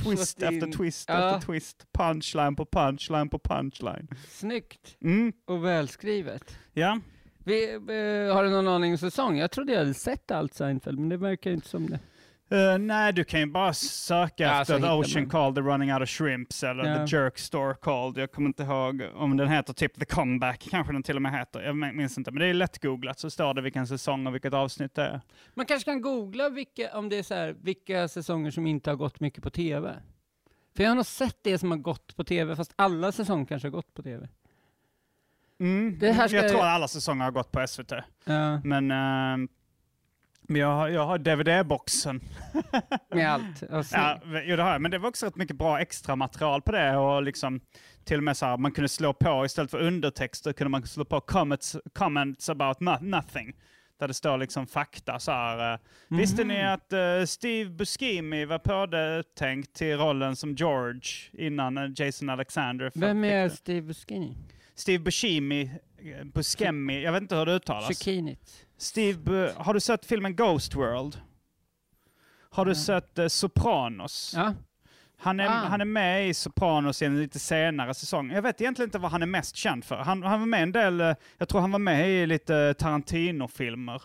[0.04, 0.48] twist in.
[0.48, 1.36] efter twist Ja.
[1.36, 1.86] efter twist.
[1.94, 4.08] Punchline på punchline på punchline.
[4.30, 6.58] Snyggt Mm, och välskrivet.
[6.74, 7.00] ja.
[7.44, 9.38] Vi, eh, har du någon aning om säsong?
[9.38, 12.00] Jag trodde jag hade sett allt Seinfeld, men det verkar inte som det.
[12.56, 15.30] Eh, nej, du kan ju bara söka Ja, så efter The hittar Ocean man.
[15.30, 17.08] Called, The Running Out of Shrimps eller Ja.
[17.08, 18.18] The Jerk Store Called.
[18.18, 21.32] Jag kommer inte ihåg om den heter typ The Comeback, kanske den till och med
[21.40, 21.62] heter.
[21.62, 24.96] Jag minns inte, men det är lättgooglat så står det vilken säsong och vilket avsnitt
[24.96, 25.22] det är.
[25.54, 28.98] Man kanske kan googla vilka, om det är så här, vilka säsonger som inte har
[28.98, 29.96] gått mycket på tv.
[30.76, 33.68] För jag har nog sett det som har gått på tv, fast alla säsonger kanske
[33.68, 34.28] har gått på tv.
[35.62, 36.00] Mm.
[36.00, 37.92] Det här ska- Jag tror alla säsonger har gått på SVT.
[38.26, 38.88] Ja, Men
[40.48, 42.22] men jag har, jag har DVD-boxen.
[43.14, 43.64] med allt.
[43.92, 44.82] Ja, jo, det har jag.
[44.82, 46.98] Men det var också rätt mycket bra extra material på det.
[46.98, 47.60] Och liksom,
[48.04, 51.06] till och med så här, man kunde slå på, istället för undertexter, kunde man slå
[51.06, 53.54] på comments, comments about no- nothing.
[54.00, 55.74] Där det står liksom fakta så här.
[55.74, 61.02] eh, Visste ni att eh, Steve Buscemi var påtänkt till rollen som George
[61.34, 63.50] innan eh, Jason Alexander Vem är?
[63.50, 64.36] Steve Buscemi?
[64.76, 67.88] Steve Buscemi, eh, Buscemi, jag vet inte hur det uttalas.
[67.88, 68.68] Chikinit.
[68.78, 71.22] Steve, har du sett filmen Ghost World?
[72.50, 74.34] Har du sett eh, Sopranos?
[74.36, 74.54] Ja.
[75.18, 75.52] Han är, Ah.
[75.52, 78.32] han är med i Sopranos i en lite senare säsong.
[78.32, 79.96] Jag vet egentligen inte vad han är mest känd för.
[79.98, 84.02] Han, han var med en del, eh, jag tror han var med i lite Tarantino-filmer.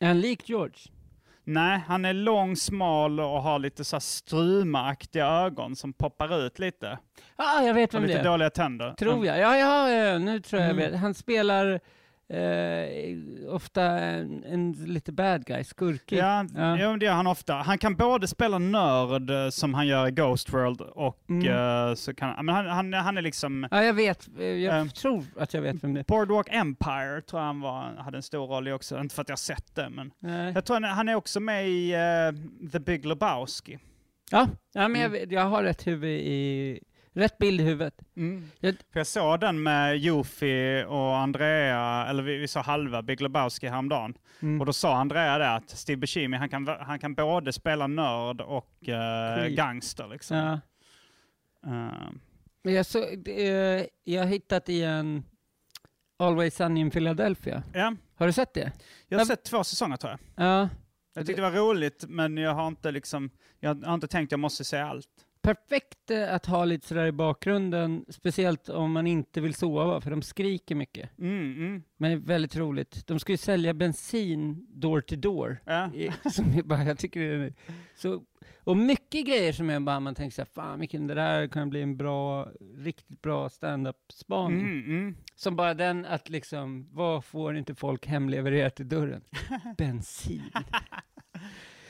[0.00, 0.78] Är han lik George?
[1.46, 6.98] Nej, han är lång, smal och har lite så strumaaktiga ögon som poppar ut lite.
[7.36, 8.24] Ja, ah, jag vet Och vem det lite är.
[8.24, 8.94] dåliga tänder.
[8.94, 9.38] Tror jag.
[9.38, 10.82] Ja, ja, ja, nu tror jag Mm.
[10.84, 11.00] jag vet.
[11.00, 11.80] Han spelar
[12.28, 16.18] eh, ofta en, en lite bad guy, skurkig.
[16.18, 16.78] Ja, Ja.
[16.78, 16.96] ja.
[16.96, 17.54] det gör han ofta.
[17.54, 21.48] Han kan både spela nörd eh, som han gör i Ghost World och Mm.
[21.88, 24.28] eh, så kan han, men han, han, han är liksom Ja, jag vet.
[24.38, 24.88] Jag Ehm.
[24.88, 26.04] tror att jag vet vem det är.
[26.04, 29.00] Boardwalk Empire tror jag han var, hade en stor roll i också.
[29.00, 30.52] Inte för att jag har sett det, men Nej.
[30.54, 31.94] jag tror han, är- han är också med i
[32.72, 33.78] The Big Lebowski.
[34.30, 35.20] Ja, ja men jag, Mm.
[35.20, 36.80] vet- jag har rätt huvud i...
[37.16, 37.94] Rätt bild i huvudet.
[38.60, 43.20] Jag- För jag såg den med Jofi och Andrea, eller vi, vi såg halva Big
[43.20, 44.14] Lebowski häromdagen.
[44.42, 44.60] Mm.
[44.60, 48.40] Och då sa Andrea det att Steve Buscemi, han kan, han kan både spela nörd
[48.40, 49.56] och Creep.
[49.56, 50.36] gangster liksom.
[50.36, 50.60] Ja.
[52.62, 55.24] Men jag, så, eh, jag har hittat i en
[56.16, 57.62] Always Sunny in Philadelphia.
[57.74, 58.72] ja, Har du sett det?
[59.08, 60.46] jag har sett två säsonger tror jag.
[60.46, 60.68] Ja.
[61.14, 64.40] Jag tyckte det var roligt, men jag har inte liksom, jag har inte tänkt jag
[64.40, 65.06] måste se allt.
[65.44, 70.10] Perfekt eh, att ha lite sådär i bakgrunden, speciellt om man inte vill sova, för
[70.10, 71.18] de skriker mycket.
[71.18, 71.82] Mm, mm.
[71.96, 73.06] Men det är väldigt roligt.
[73.06, 75.58] De ska ju sälja bensin door to door.
[75.64, 75.90] Ja.
[75.94, 77.54] I- Som är bara, jag tycker det är
[77.96, 78.22] så,
[78.64, 81.82] och mycket grejer som är bara, man tänker såhär, fan vilken, det där kan bli
[81.82, 84.60] en bra, riktigt bra stand-up-spaning.
[84.60, 85.16] Mm, mm.
[85.36, 89.22] Som bara den att liksom, vad får inte folk hemlevererat till dörren?
[89.78, 90.42] Bensin.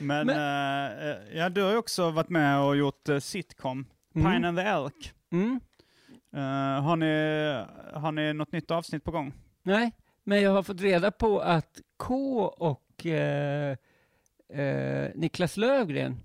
[0.07, 3.85] Men, Men- eh, eh, ja, du har ju också varit med och gjort uh, sitcom,
[4.15, 4.31] Mm.
[4.33, 5.13] Pine and the Elk.
[5.31, 5.59] Mm.
[6.35, 7.11] Eh, har, ni,
[7.99, 9.33] har ni något nytt avsnitt på gång?
[9.63, 9.91] Nej,
[10.23, 13.77] men jag har fått reda på att K och eh,
[14.53, 16.17] eh, Niklas Lövgren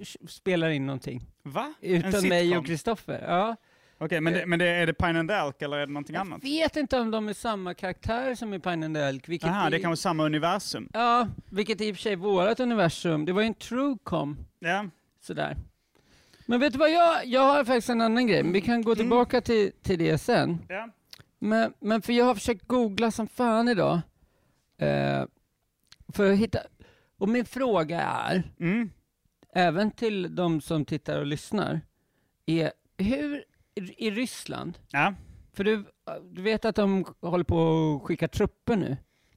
[0.00, 1.26] s- spelar in någonting.
[1.42, 1.74] Va?
[1.80, 3.24] Utan mig och Kristoffer.
[3.28, 3.56] Ja.
[4.04, 6.20] Okej, men, det, men det, är det Pine and Elk eller är det någonting Jag
[6.20, 6.44] annat?
[6.44, 9.28] vet inte om de är samma karaktär som i Pine and Elk.
[9.28, 10.88] Vilket Aha, det kan vara samma universum.
[10.92, 13.24] Ja, vilket i och för sig är vårat universum.
[13.24, 14.84] Det var ju en truecom, Ja.
[15.20, 15.56] sådär.
[16.46, 19.40] Men vet du vad, jag, jag har faktiskt en annan grej, vi kan gå tillbaka
[19.40, 20.58] till, till det sen.
[20.68, 20.88] ja.
[21.38, 24.00] Men, men för jag har försökt googla som fan idag.
[24.78, 25.24] Eh,
[26.12, 26.58] för att hitta...
[27.18, 28.90] Och min fråga är, Mm.
[29.54, 31.80] även till de som tittar och lyssnar,
[32.46, 35.14] är hur i Ryssland, Ja.
[35.56, 35.84] för du,
[36.30, 38.96] du vet att de håller på att skicka trupper nu.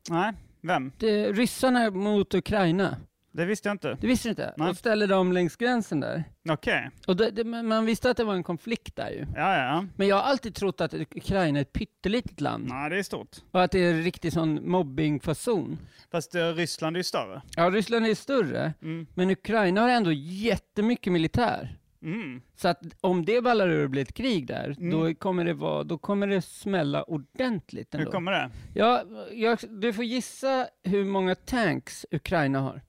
[0.09, 0.91] Nej, vem?
[0.97, 2.97] Det, ryssarna mot Ukraina,
[3.31, 3.97] Det visste jag inte.
[4.01, 4.53] det visste du inte?
[4.57, 4.69] Nej.
[4.69, 6.23] Och ställer dem längs gränsen där.
[6.49, 6.89] Okej.
[7.07, 9.25] Och det, det, men man visste att det var en konflikt där ju.
[9.35, 9.85] Ja, ja.
[9.95, 12.65] Men jag har alltid trott att Ukraina är ett pyttelitet land.
[12.69, 13.35] Nej, det är stort.
[13.51, 15.77] Och att det är en riktig sån mobbingfason.
[16.11, 17.41] Fast eh, Ryssland är ju större.
[17.55, 19.07] Ja, Ryssland är större, Mm.
[19.13, 21.77] men Ukraina har ändå jättemycket militär.
[22.05, 22.41] Mm.
[22.55, 24.89] Så att om det ballar ur och blir ett krig där, Mm.
[24.91, 28.11] då, kommer det vara, då kommer det smälla ordentligt Hur ändå.
[28.11, 28.49] kommer det?
[28.73, 32.81] Ja, jag, du får gissa hur många tanks Ukraina har.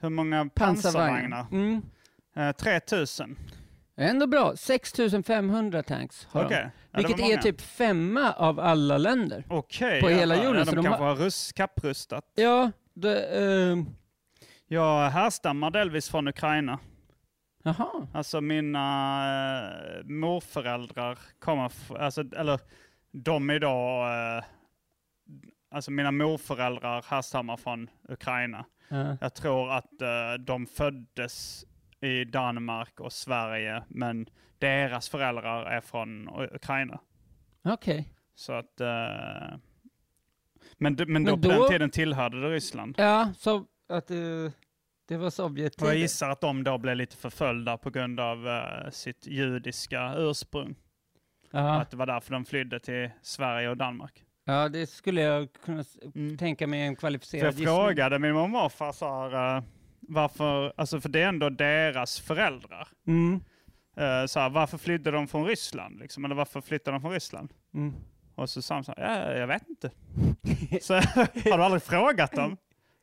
[0.00, 1.20] Hur många pansarvagnar?
[1.30, 1.46] Pansarvagnar.
[1.52, 1.82] Mm.
[2.36, 3.36] Eh, 3000.
[3.96, 4.56] Ändå bra.
[4.56, 6.70] 6500 tanks har Okej.
[6.92, 7.00] de.
[7.02, 9.44] Ja, Vilket är typ femma av alla länder.
[9.48, 10.00] Okej.
[10.00, 12.24] på hela jorden, Ja, så de, kanske har- har rus- kapprustat.
[12.34, 13.76] Ja, det, eh,
[14.68, 16.78] Jag härstammar delvis från Ukraina.
[17.66, 18.06] Jaha.
[18.14, 18.78] Alltså mina
[19.98, 22.60] äh, morföräldrar kommer, f- alltså, eller
[23.12, 24.44] de då, eh,
[25.70, 28.64] alltså mina morföräldrar härstammar från Ukraina.
[28.88, 29.16] Ja.
[29.20, 31.64] Jag tror att eh, de föddes
[32.00, 37.00] i Danmark och Sverige, men deras föräldrar är från U- Ukraina.
[37.64, 38.12] Okej.
[38.34, 39.56] Så att, eh,
[40.78, 42.94] men, d- men då Men på då- den tiden tillhörde det Ryssland.
[42.98, 44.16] Ja, så att eh,
[45.08, 45.88] det var Och Sovjettiden.
[45.88, 50.74] jag gissar att de då blev lite förföljda på grund av eh, sitt judiska ursprung.
[51.50, 51.80] Ja.
[51.80, 54.22] att det var därför de flydde till Sverige och Danmark.
[54.44, 56.38] ja, det skulle jag kunna Mm.
[56.38, 57.66] tänka mig en kvalificerad jag gissning.
[57.66, 59.62] frågade min mormor och morfar så här, eh,
[60.00, 62.88] varför, alltså för det är ändå deras föräldrar.
[63.06, 63.40] Mm.
[63.96, 65.98] Eh, så här, varför flydde de från Ryssland?
[65.98, 66.24] Liksom?
[66.24, 67.52] Eller varför flyttade de från Ryssland?
[67.74, 67.94] Mm.
[68.34, 69.90] Och så sa de så här, ja, jag vet inte.
[70.80, 70.94] så
[71.50, 72.56] har du aldrig frågat dem?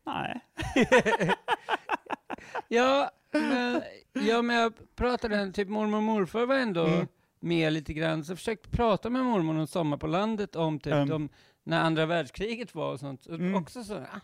[0.05, 0.39] Nej.
[2.67, 3.81] Ja, men,
[4.13, 7.07] ja, men jag pratade, typ mormor och morfar var ändå Mm.
[7.39, 10.93] med lite grann, så jag försökte prata med mormor om Sommar på landet om typ
[10.93, 11.09] Mm.
[11.09, 11.29] de,
[11.63, 13.25] när andra världskriget var och sånt.
[13.25, 13.55] Och Mm.
[13.55, 14.19] Också så, ah.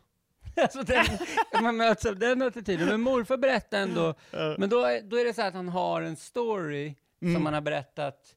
[0.62, 1.06] alltså den,
[1.64, 2.88] man möts av den attityden.
[2.88, 6.02] Men morfar berättade ändå, Eh, men då är, då är det så att han har
[6.02, 7.34] en story Mm.
[7.36, 8.36] som han har berättat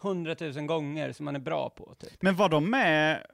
[0.00, 1.94] hundratusen gånger som han är bra på.
[1.98, 2.22] Typ.
[2.22, 3.26] Men var de med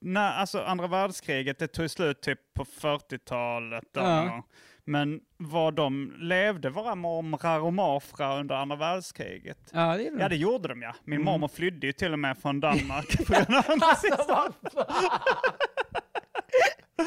[0.00, 3.84] när alltså andra världskriget, det tog slut typ på 40-talet.
[3.92, 4.42] där Ja.
[4.84, 9.58] Men var de, levde våra mormrar och morfrar under andra världskriget?
[9.72, 10.02] Ja, det.
[10.20, 10.94] Ja det gjorde de ja.
[11.04, 11.24] Min Mm.
[11.24, 14.54] mormor flydde ju till och med från Danmark på grund av Alltså, vad?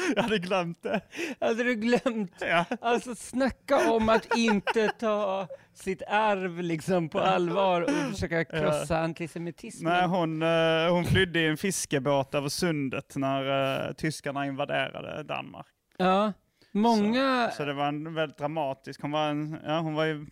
[0.16, 1.00] Jag hade glömt det.
[1.40, 2.34] Hade du glömt?
[2.40, 2.64] Ja.
[2.80, 9.92] Alltså snacka om att inte ta sitt arv liksom på allvar och försöka krossa antisemitismen.
[9.92, 15.66] Nej, hon, eh, hon flydde i en fiskebåt över sundet när eh, tyskarna invaderade Danmark.
[15.96, 16.32] Ja,
[16.72, 17.50] många...
[17.56, 20.26] Så det var en väldigt dramatisk, hon var, en, ja, hon var ju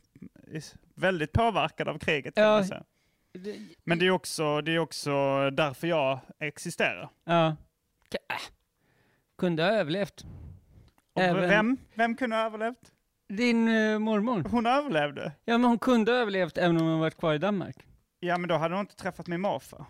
[0.94, 2.50] väldigt påverkad av kriget kan Ja.
[2.50, 2.82] man säga.
[3.84, 5.10] Men det är också, det är också
[5.50, 7.08] därför jag existerar.
[7.24, 7.46] Ja.
[7.46, 7.54] Äh.
[9.38, 10.24] Kunde ha överlevt.
[11.14, 12.92] Även- vem, vem kunde ha överlevt?
[13.28, 14.44] Din uh, mormor.
[14.50, 15.32] Hon överlevde.
[15.44, 17.76] Ja, men hon kunde ha överlevt även om hon varit kvar i Danmark.
[18.20, 19.84] Ja, men då hade hon inte träffat min morfar.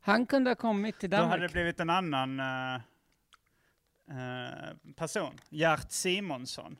[0.00, 1.50] Han kunde ha kommit till Då hade Danmark.
[1.50, 2.74] det blivit en annan eh,
[4.10, 5.32] eh, person.
[5.48, 6.76] Gert Simonsson.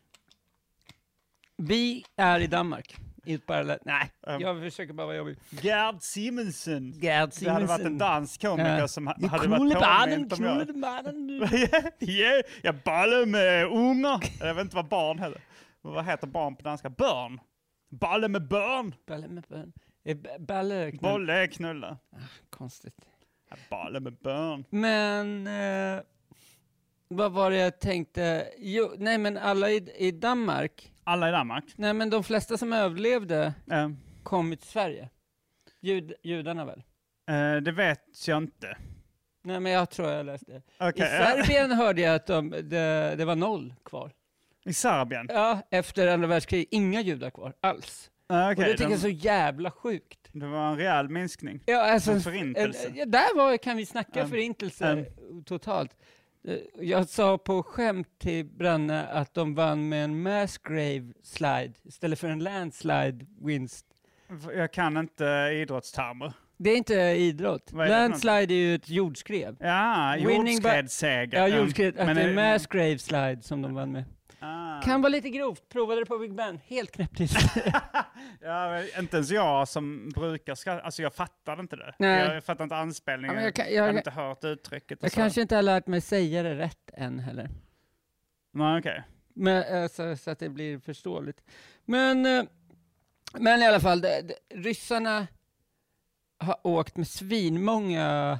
[1.56, 2.96] Vi är i Danmark.
[3.24, 3.82] I ett parallellt...
[3.84, 4.40] Nej, Um.
[4.40, 5.36] jag försöker bara vara jobbig.
[5.50, 6.92] Gerd Simonsen.
[6.92, 8.88] Gerd Det hade varit en dansk komiker Ja.
[8.88, 10.80] som ha- De hade varit påmint om jag.
[10.80, 11.48] barnen.
[11.98, 14.20] Ja, jag ballar med ungar.
[14.40, 15.40] Jag vet inte vad barn heter.
[15.82, 16.90] Vad heter barn på danska?
[16.90, 17.40] Barn.
[17.90, 18.94] Balle med barn.
[19.06, 19.72] Balle med barn.
[20.04, 21.00] Eh, Balle, knull.
[21.00, 21.98] Bolle är knulla.
[22.50, 22.94] Konstigt.
[23.50, 24.64] Ja, Balle med barn.
[24.70, 26.02] Men eh,
[27.08, 28.48] vad var det jag tänkte?
[28.58, 31.64] Jo, nej men alla i, i Danmark, Alla i Danmark.
[31.76, 33.90] nej men de flesta som överlevde Eh,
[34.22, 35.08] kom till Sverige.
[35.80, 36.82] Jud, judarna väl?
[37.28, 38.76] eh, det vet jag inte.
[39.42, 40.62] Nej men jag tror jag läste.
[40.80, 41.08] Okej, I.
[41.44, 44.12] Serbien hörde jag att de, det, det var noll kvar.
[44.64, 45.26] I Serbien?
[45.30, 48.10] Ja, efter andra världskriget, inga judar kvar alls.
[48.26, 50.28] Ah, och okej, det tycker jag är de- så jävla sjukt.
[50.32, 51.60] Det var en rejäl minskning.
[51.66, 52.88] Ja, alltså, En förintelse.
[52.88, 55.04] en- ja, där var, kan vi snacka Um, förintelse
[55.46, 55.96] totalt.
[56.48, 61.72] Eh, Jag sa på skämt till Branne att de vann med en mass grave slide
[61.84, 63.86] istället för en landslide winst.
[64.54, 65.24] Jag kan inte
[65.54, 66.32] idrottstermer.
[66.56, 67.72] Det är inte idrott.
[67.72, 69.56] Är Landslide är ju ett jordskred.
[69.60, 71.38] Ja, jordskredsseger.
[71.38, 71.98] Ja, jordskred.
[71.98, 74.04] Att Men det är det- mass grave slide som de vann med.
[74.40, 74.80] Ah.
[74.82, 75.68] Kan vara lite grovt.
[75.68, 76.60] Provade det på Big Ben.
[76.66, 77.36] Helt knäpptyst.
[78.40, 81.94] Ja, men inte ens jag som brukar skratta, alltså jag fattade inte det.
[81.98, 82.34] Nej.
[82.34, 83.28] Jag fattar inte anspelningen.
[83.28, 84.98] Ja, men jag kan- jag, jag- hade inte hört uttrycket.
[85.02, 85.16] Jag så.
[85.16, 87.48] kanske inte har lärt mig säga det rätt än heller.
[88.52, 89.02] Nej, okej.
[89.34, 91.42] Men, eh, så, så att det blir förståeligt.
[91.84, 92.44] Men, eh,
[93.38, 95.26] men i alla fall, det, det, ryssarna
[96.38, 98.38] har åkt med svinmånga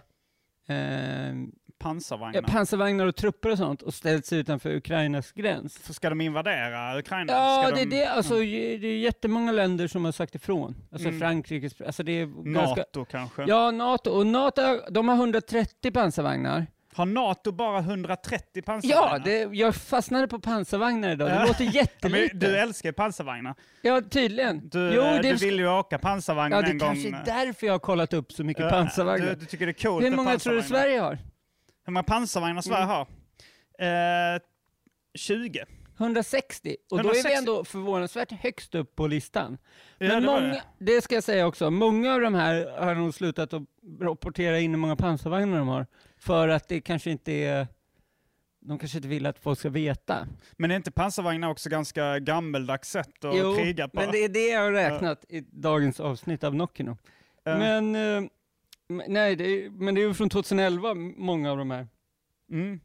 [0.67, 1.35] eh,
[1.81, 2.43] Pansarvagnar.
[2.43, 5.79] pansarvagnar och trupper och sånt och ställt sig utanför Ukrainas gräns.
[5.79, 7.33] För ska de invadera Ukraina?
[7.33, 7.97] Ja, ska det är de...
[7.97, 8.07] det.
[8.07, 10.77] Alltså, ju- det är jättemånga länder som har sagt ifrån.
[10.93, 11.21] Alltså Mm.
[11.21, 12.75] Frankrike, alltså det är ganska...
[12.81, 13.45] NATO kanske?
[13.49, 14.11] Ja, NATO.
[14.11, 16.67] Och NATO, de har 130 pansarvagnar.
[16.95, 19.13] Har NATO bara 130 pansarvagnar?
[19.13, 21.29] Ja, det, jag fastnade på pansarvagnar idag.
[21.29, 21.45] Det Ja.
[21.47, 22.37] låter Ja, jättelite.
[22.37, 23.55] du älskar pansarvagnar.
[23.83, 24.69] Ja, tydligen.
[24.69, 26.89] Du, jo, eh, det du vill ju åka pansarvagn Ja, det en gång.
[26.89, 29.27] kanske är därför jag har kollat upp så mycket Ja, pansarvagnar.
[29.27, 30.63] Du, du tycker det är coolt Hur många tror du.
[30.63, 31.19] Sverige har?
[31.85, 32.89] Hur många pansarvagnar Sverige Mm.
[32.89, 33.07] har?
[34.35, 34.41] Eh,
[35.15, 35.65] 20.
[35.99, 36.77] 160.
[36.91, 37.29] Och då är 160.
[37.29, 39.59] vi ändå förvånansvärt högst upp på listan.
[39.99, 42.95] Ja, Men det var många, det ska jag säga också, många av de här har
[42.95, 43.63] nog slutat att
[44.01, 45.87] rapportera in hur många pansarvagnar de har.
[46.19, 47.67] För att det kanske inte är...
[48.63, 50.27] De kanske inte vill att folk ska veta.
[50.57, 54.01] Men är inte pansarvagnar också ganska gammeldags sätt att Jo, kriga på?
[54.01, 56.97] men det är det jag har räknat i dagens avsnitt av Nockino.
[57.45, 57.59] Ja.
[57.59, 58.29] Men, m-
[59.09, 61.89] nej, det är, men det är ju från 2011, många av de här.
[62.53, 62.81] Mm.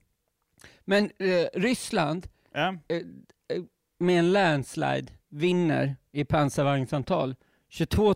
[0.86, 2.68] Men eh, Ryssland, Ja.
[2.88, 3.64] eh, eh,
[4.00, 7.36] med en landslide, vinner i pansarvagnsantal
[7.70, 8.14] 22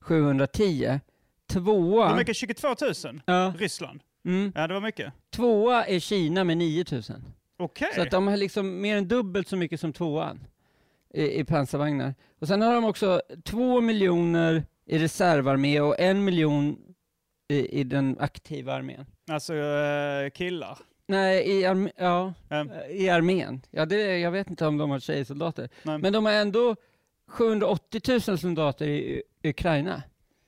[0.00, 1.00] 710.
[1.46, 2.36] Tvåa, Hur mycket?
[2.36, 2.68] 22
[3.04, 3.20] 000?
[3.26, 4.00] ja, Ryssland?
[4.24, 5.12] mm, Ja, det var mycket.
[5.30, 7.02] tvåa är Kina med 9 000.
[7.58, 7.88] Okej.
[7.94, 10.40] Så att de har liksom mer än dubbelt så mycket som tvåan
[11.14, 12.14] i, i pansarvagnar.
[12.38, 16.76] Och sen har de också två miljoner i reservarmé och en miljon
[17.48, 19.06] i, i den aktiva armén.
[19.30, 20.78] Alltså eh, killar.
[21.08, 22.66] Nej, i, arm ja, Ja.
[22.90, 23.60] i armén.
[23.70, 25.68] Ja, det, jag vet inte om de har tjejsoldater.
[25.82, 25.98] Nej.
[25.98, 26.76] Men de har ändå
[27.28, 30.02] 780 000 soldater i U- Ukraina.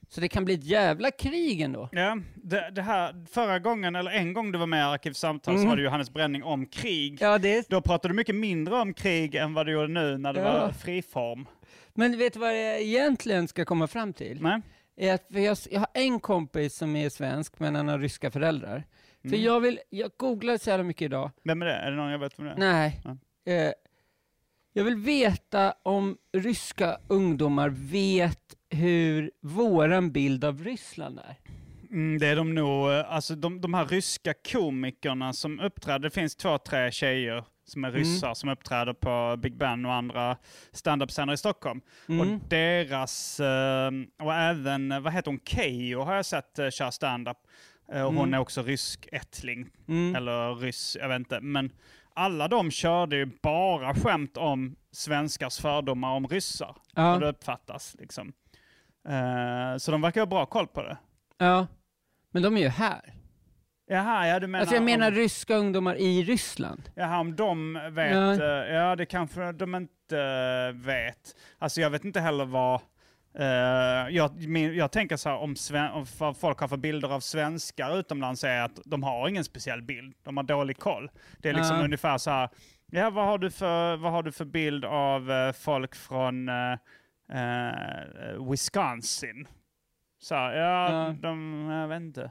[0.08, 1.88] Så det kan bli ett jävla krig ändå.
[1.92, 5.58] Ja, det, det här, förra gången, eller en gång du var med i Arkivsamtal så
[5.58, 5.68] Mm.
[5.70, 7.18] var det Johannes Bränning om krig.
[7.20, 7.68] Ja, det.
[7.68, 10.52] Då pratade du mycket mindre om krig än vad du gjorde nu när det Ja.
[10.60, 11.46] var friform.
[11.94, 14.42] Men vet du vad jag egentligen ska komma fram till?
[14.42, 14.60] Nej?
[14.96, 18.84] är att jag, jag har en kompis som är svensk men han har ryska föräldrar.
[19.22, 19.42] För Mm.
[19.42, 21.30] jag vill, jag googlar så jävla mycket idag.
[21.44, 21.74] Vem är det?
[21.74, 22.56] Är det någon jag vet vem det är?
[22.56, 23.00] Nej.
[23.46, 23.72] Eh,
[24.72, 31.36] jag vill veta om ryska ungdomar vet hur våran bild av Ryssland är.
[31.90, 36.10] Mm, det är de nog, eh, alltså de, de här ryska komikerna som uppträder, det
[36.10, 37.98] finns två, tre tjejer som är Mm.
[38.00, 40.36] ryssar som uppträder på Big Ben och andra
[40.72, 41.80] standup-scener i Stockholm.
[42.08, 42.20] Mm.
[42.20, 43.90] Och deras, eh,
[44.22, 47.36] och även, eh, vad heter hon, Keyyo har jag sett uh, köra standup.
[47.92, 48.34] Eh, och hon Mm.
[48.34, 50.16] är också rysk-ättling, Mm.
[50.16, 51.40] eller ryss, jag vet inte.
[51.40, 51.72] Men
[52.14, 56.76] alla de körde ju bara skämt om svenskars fördomar om ryssar.
[56.94, 57.12] Ja.
[57.12, 58.32] Hur det uppfattas liksom.
[59.08, 60.96] Eh, så de verkar ha bra koll på det.
[61.38, 61.66] ja.
[62.34, 63.14] Men de är ju här.
[63.92, 66.82] Jaha, ja du menar, alltså jag menar om, ryska ungdomar i Ryssland.
[66.94, 68.34] jaha, om de vet, Ja.
[68.34, 68.64] ja.
[68.66, 71.36] ja det kanske de inte eh, vet.
[71.58, 72.80] Alltså jag vet inte heller vad,
[73.38, 77.08] eh, jag, min, jag tänker så här om, sven, om vad folk har för bilder
[77.14, 81.10] av svenskar utomlands är att de har ingen speciell bild, de har dålig koll.
[81.38, 81.84] Det är liksom Ja.
[81.84, 82.48] ungefär så här,
[82.90, 86.72] ja vad har du för, vad har du för bild av eh, folk från eh,
[87.32, 89.48] eh, Wisconsin?
[90.18, 91.14] Så här, ja, Ja.
[91.20, 92.30] de, jag vet inte.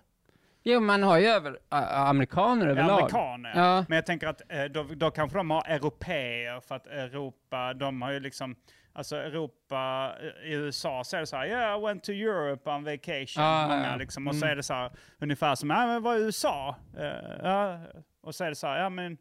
[0.63, 2.91] Jo, man har ju över, ä, amerikaner överlag.
[2.99, 3.51] Amerikaner.
[3.55, 3.85] Ja.
[3.89, 8.01] Men jag tänker att eh, då, då kanske de har europeer för att Europa, de
[8.01, 8.55] har ju liksom,
[8.93, 10.11] alltså Europa,
[10.43, 13.43] eh, i USA så är det så här, yeah I went to Europe on vacation,
[13.43, 14.27] ja, många liksom.
[14.27, 14.51] Och så Mm.
[14.51, 16.75] är det så här, ungefär som, ja men vad är USA?
[16.99, 17.05] Eh,
[17.43, 17.79] ja.
[18.23, 19.17] Och så är det så här, ja men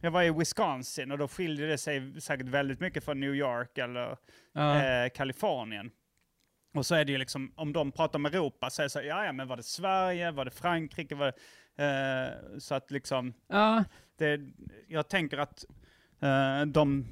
[0.00, 3.78] jag var i Wisconsin och då skiljer det sig säkert väldigt mycket från New York
[3.78, 4.16] eller
[4.52, 4.82] Ja.
[4.84, 5.90] eh, Kalifornien.
[6.74, 8.98] Och så är det ju liksom, om de pratar om Europa så är det så
[9.02, 11.34] ja, ja men var det Sverige, var det Frankrike, var det,
[11.84, 13.84] eh, så att liksom, ja.
[14.18, 14.40] det,
[14.88, 15.64] jag tänker att
[16.20, 17.06] eh, de,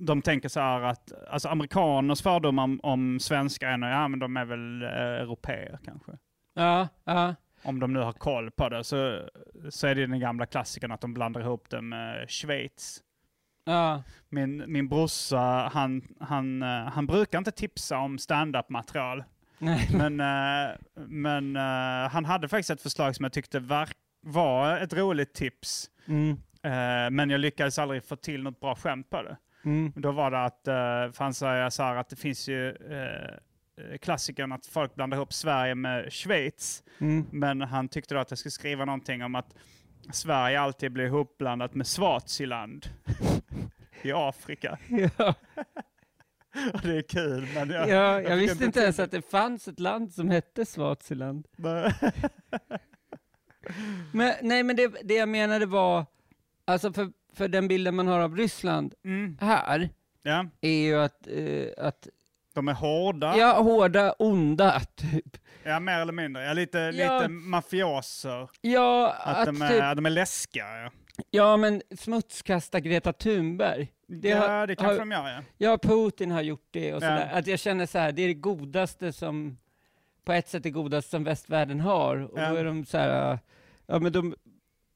[0.00, 4.18] de tänker så här att, alltså amerikaners fördomar om, om svenskar är nog, ja men
[4.18, 6.12] de är väl eh, europeer kanske.
[6.54, 7.34] Ja, ja.
[7.64, 9.28] Om de nu har koll på det så,
[9.70, 13.02] så är det den gamla klassikern att de blandar ihop det med Schweiz.
[13.64, 14.02] Ja.
[14.28, 19.24] Min, min brorsa, han, han, eh, han brukar inte tipsa om stand-up material.
[19.58, 19.88] Nej.
[19.92, 23.88] Men, eh, men eh, han hade faktiskt ett förslag som jag tyckte var,
[24.20, 25.90] var ett roligt tips.
[26.06, 26.40] Mm.
[27.16, 29.36] Men jag lyckades aldrig få till något bra skämt på det.
[29.64, 29.92] Mm.
[29.96, 30.60] Då var det att,
[31.16, 32.76] för han sa så här att det finns ju
[34.00, 36.82] klassikern att folk blandar ihop Sverige med Schweiz.
[37.00, 37.26] Mm.
[37.30, 39.54] Men han tyckte då att jag skulle skriva någonting om att
[40.10, 42.86] Sverige alltid blir ihopblandat med Swaziland
[44.04, 44.78] i Afrika.
[45.18, 45.34] Ja,
[46.82, 47.48] det är kul.
[47.54, 50.66] Men jag, ja, jag fick visste inte ens att det fanns ett land som hette
[50.66, 51.46] Swaziland.
[51.56, 52.28] till-
[54.12, 56.06] Men, nej, men det, det jag menade var,
[56.64, 59.90] alltså för, för den bilden man har av Ryssland mm, här,
[60.22, 62.08] ja, är ju att, eh, att
[62.54, 63.36] de är hårda.
[63.36, 65.36] ja, hårda, onda, typ.
[65.64, 66.44] Ja, mer eller mindre.
[66.44, 67.18] Ja, lite, Ja.
[67.18, 68.50] lite mafioser.
[68.60, 70.78] Ja, Att, att, de, typ, är, de är läskiga.
[70.82, 70.90] Ja,
[71.30, 73.92] ja men smutskasta Greta Thunberg.
[74.06, 75.28] Det ja, har- det kanske har- de gör.
[75.30, 75.42] Ja.
[75.58, 77.00] Ja, Putin har gjort det och Ja.
[77.00, 77.30] sådär.
[77.32, 79.58] Att jag känner så här, det är det godaste som,
[80.24, 82.16] på ett sätt det godaste som västvärlden har.
[82.16, 82.50] Och Ja.
[82.50, 83.38] då är de så här,
[83.86, 84.34] ja men de,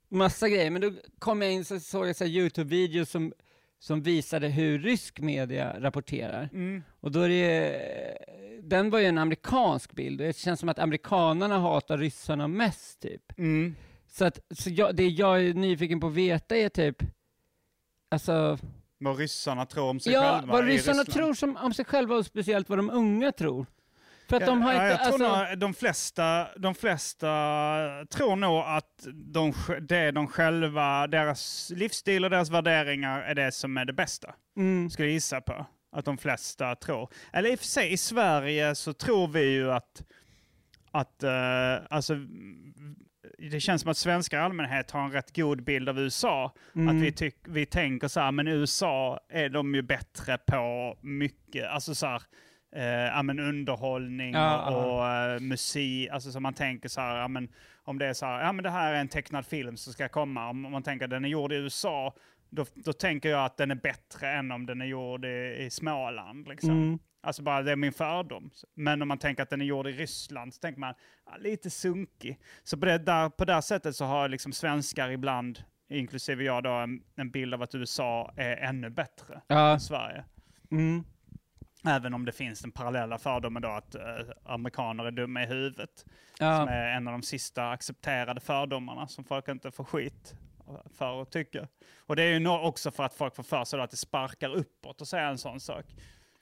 [0.08, 0.70] massa grejer.
[0.70, 3.32] Men då kom jag in så såg jag så här Youtube-videos som,
[3.78, 6.48] som visade hur rysk media rapporterar.
[6.52, 6.82] Mm.
[7.00, 8.18] Och då är det,
[8.62, 13.00] den var ju en amerikansk bild och det känns som att amerikanerna hatar ryssarna mest
[13.02, 13.38] typ.
[13.38, 13.74] Mm.
[14.18, 17.02] Så att, så jag, det jag är nyfiken på att veta är typ,
[18.10, 18.58] alltså,
[18.98, 22.14] Vad ryssarna tror om sig ja, själva vad i ryssarna tror som, om sig själva
[22.14, 23.66] och speciellt vad de unga tror.
[24.28, 27.26] För att de har ja, inte, jag tror alltså, nog, de, flesta, de flesta
[28.10, 33.76] tror nog att de, det de själva, deras livsstil och deras värderingar är det som
[33.76, 34.34] är det bästa.
[34.56, 35.66] mm, Skulle jag gissa på.
[35.92, 37.08] Att de flesta tror.
[37.32, 40.02] Eller i och för sig, i Sverige så tror vi ju att,
[40.90, 42.14] att eh, alltså,
[43.38, 46.54] det känns som att svenskar i allmänhet har en rätt god bild av USA.
[46.74, 50.96] mm, Att vi, tyck, vi tänker så här, men USA är de ju bättre på
[51.00, 52.22] mycket, alltså så här,
[52.76, 55.34] eh, ja, men underhållning Ja, och, ja.
[55.34, 56.10] eh, musik.
[56.10, 57.48] Alltså så man tänker så här, ja, men
[57.84, 60.08] om det är så här, ja men det här är en tecknad film som ska
[60.08, 60.48] komma.
[60.48, 62.14] Om, om man tänker att den är gjord i USA,
[62.50, 65.70] då, då tänker jag att den är bättre än om den är gjord i, i
[65.70, 66.48] Småland.
[66.48, 66.70] Liksom.
[66.70, 68.50] mm, Alltså bara det är min fördom.
[68.74, 70.94] Men om man tänker att den är gjord i Ryssland så tänker man
[71.26, 72.40] ja, lite sunkig.
[72.64, 75.58] Så på det, där, på det här sättet så har liksom svenskar ibland,
[75.88, 80.24] inklusive jag då, en, en bild av att USA är ännu bättre ja, än Sverige.
[80.70, 81.04] mm,
[81.88, 84.02] Även om det finns den parallella fördomen då att eh,
[84.44, 86.04] amerikaner är dumma i huvudet.
[86.38, 90.34] Som ja, är en av de sista accepterade fördomarna som folk inte får skit
[90.94, 91.68] för att tycka.
[91.98, 95.00] Och det är ju också för att folk får för sig att det sparkar uppåt
[95.00, 95.84] och säga en sån sak.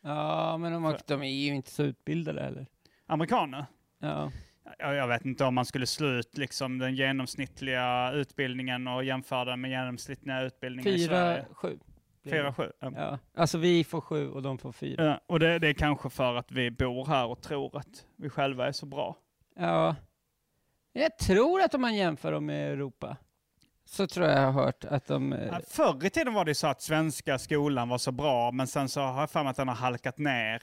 [0.05, 2.67] Ja, men de, de är ju inte så utbildade heller.
[3.07, 3.67] Amerikaner,
[3.99, 4.31] Ja,
[4.79, 9.45] Ja, jag vet inte om man skulle slå ut liksom den genomsnittliga utbildningen och jämföra
[9.45, 11.47] den med genomsnittliga utbildningen i fyra, Sverige.
[11.53, 11.79] sju.
[12.25, 12.71] Fyra, sju.
[12.81, 12.93] Ja.
[12.97, 15.05] Ja, alltså vi får sju och de får fyra.
[15.05, 18.29] Ja, och det, det är kanske för att vi bor här och tror att vi
[18.29, 19.17] själva är så bra.
[19.57, 19.97] Ja.
[20.93, 23.17] Jag tror att om man jämför dem med Europa,
[23.85, 25.33] så tror jag jag har hört att de...
[25.33, 28.89] eh, förr i tiden var det så att svenska skolan var så bra, men sen
[28.89, 30.63] så har jag för mig att den har halkat ner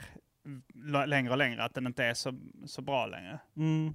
[1.06, 2.32] längre och längre, att den inte är så,
[2.66, 3.38] så bra längre.
[3.56, 3.94] Mm.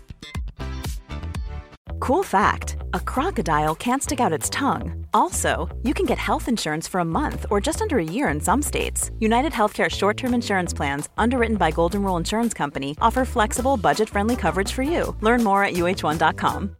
[2.01, 5.05] Cool fact a crocodile can't stick out its tongue.
[5.13, 8.41] Also, you can get health insurance for a month or just under a year in
[8.41, 9.11] some states.
[9.19, 14.09] United Healthcare short term insurance plans, underwritten by Golden Rule Insurance Company, offer flexible, budget
[14.09, 15.15] friendly coverage for you.
[15.21, 16.75] Learn more at uh1.com.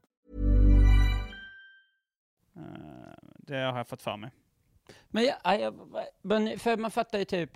[3.47, 4.31] Det har jag fått för mig.
[5.09, 5.73] Men, jag, jag,
[6.21, 7.51] men för man fattar ju typ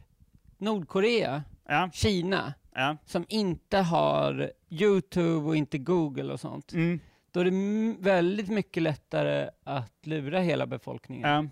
[0.57, 2.97] Nordkorea, Ja, Kina, ja.
[3.05, 6.73] som inte har Youtube och inte Google och sånt.
[6.73, 6.99] Mm,
[7.35, 11.29] Då är det väldigt mycket lättare att lura hela befolkningen.
[11.29, 11.45] ja.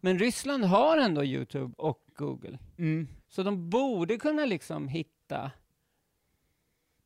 [0.00, 2.58] Men Ryssland har ändå Youtube och Google.
[2.78, 3.08] Mm.
[3.28, 5.50] Så de borde kunna liksom hitta,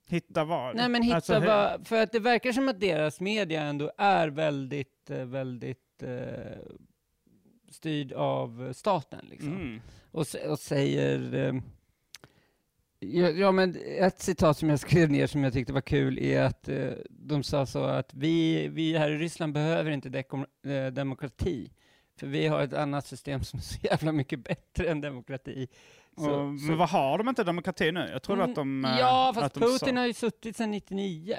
[0.09, 0.77] Hitta vad?
[0.77, 4.29] nej men hitta Alltså, vad, för att det verkar som att deras media ändå är
[4.29, 6.59] väldigt, eh, väldigt eh,
[7.71, 9.53] styrd av staten liksom.
[9.53, 9.81] Mm.
[10.11, 11.35] och, och säger...
[11.35, 11.55] Eh,
[13.01, 16.42] ja, ja, men ett citat som jag skrev ner som jag tyckte var kul är
[16.42, 20.09] att eh, de sa så att vi, vi här i Ryssland behöver inte
[20.66, 21.70] eh, demokrati,
[22.20, 25.68] för vi har ett annat system som är så jävla mycket bättre än demokrati.
[26.18, 28.09] Så, Och, men vad har de inte demokrati nu?
[28.12, 28.84] Jag trodde Mm, att de...
[28.84, 31.36] eh, ja, fast Putin sa- har ju suttit sedan 99.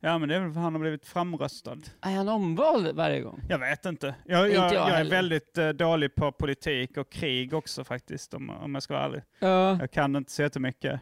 [0.00, 1.78] Ja, men det är väl för han har blivit framröstad.
[2.00, 3.42] Är han omvald varje gång?
[3.48, 4.14] Jag vet inte.
[4.24, 8.50] Jag, Inte jag, jag är väldigt eh, dålig på politik och krig också faktiskt, om,
[8.50, 9.22] om jag ska vara ärlig.
[9.38, 9.78] Ja.
[9.80, 11.00] Jag kan inte så jättemycket.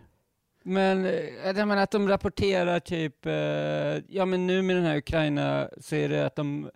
[0.63, 1.13] Men, eh,
[1.45, 3.33] jag menar att de rapporterar typ, eh,
[4.09, 6.71] ja men nu med den här Ukraina så är det att de,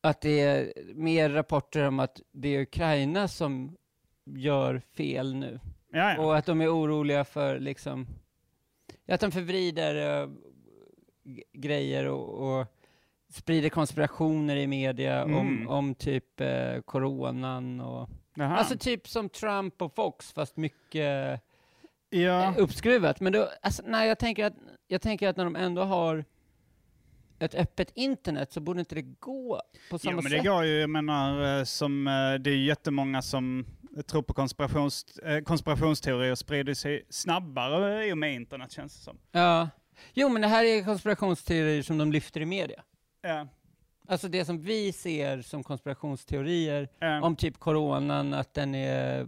[0.00, 3.76] att det är mer rapporter om att det är Ukraina som
[4.24, 5.60] gör fel nu.
[5.92, 6.22] Ja, ja.
[6.22, 8.06] Och att de är oroliga för liksom,
[9.08, 10.28] att de förvrider eh,
[11.52, 12.66] grejer och, och
[13.30, 15.68] sprider konspirationer i media om, Mm.
[15.68, 18.56] om typ eh, coronan och, Jaha.
[18.56, 21.40] alltså typ som Trump och Fox fast mycket
[22.10, 22.44] ja.
[22.44, 23.20] eh, uppskruvat.
[23.20, 24.54] Men då, alltså, nej, jag, tänker att,
[24.88, 26.24] jag tänker att när de ändå har
[27.38, 30.42] ett öppet internet så borde inte det gå på samma Jo, men sätt.
[30.42, 33.66] det går ju, jag menar, eh, som, eh, det är ju jättemånga som
[34.06, 35.06] tror på konspirations,
[35.44, 39.18] konspirationsteorier och sprider sig snabbare i och med internet känns det som.
[39.32, 39.68] Ja.
[40.14, 42.82] Jo, men det här är konspirationsteorier som de lyfter i media.
[43.22, 43.48] Ja.
[44.08, 47.22] Alltså det som vi ser som konspirationsteorier Ja.
[47.22, 49.26] om typ coronan, att den är eh,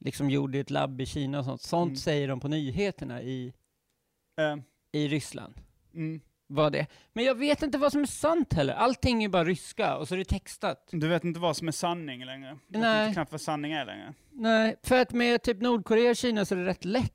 [0.00, 1.60] liksom gjord i ett labb i Kina och sånt.
[1.62, 1.96] Sånt Mm.
[1.96, 3.52] säger de på nyheterna i,
[4.36, 4.58] Ja.
[4.92, 5.54] i Ryssland.
[5.94, 6.20] Mm.
[6.50, 6.86] Vad det.
[7.12, 8.74] Men jag vet inte vad som är sant heller.
[8.74, 10.88] Allting är bara ryska och så är det textat.
[10.92, 12.58] Du vet inte vad som är sanning längre?
[12.68, 13.02] Du vet Nej.
[13.04, 14.14] inte knappt vad sanning är längre?
[14.30, 17.12] Nej, för att med typ Nordkorea och Kina så är det rätt lätt.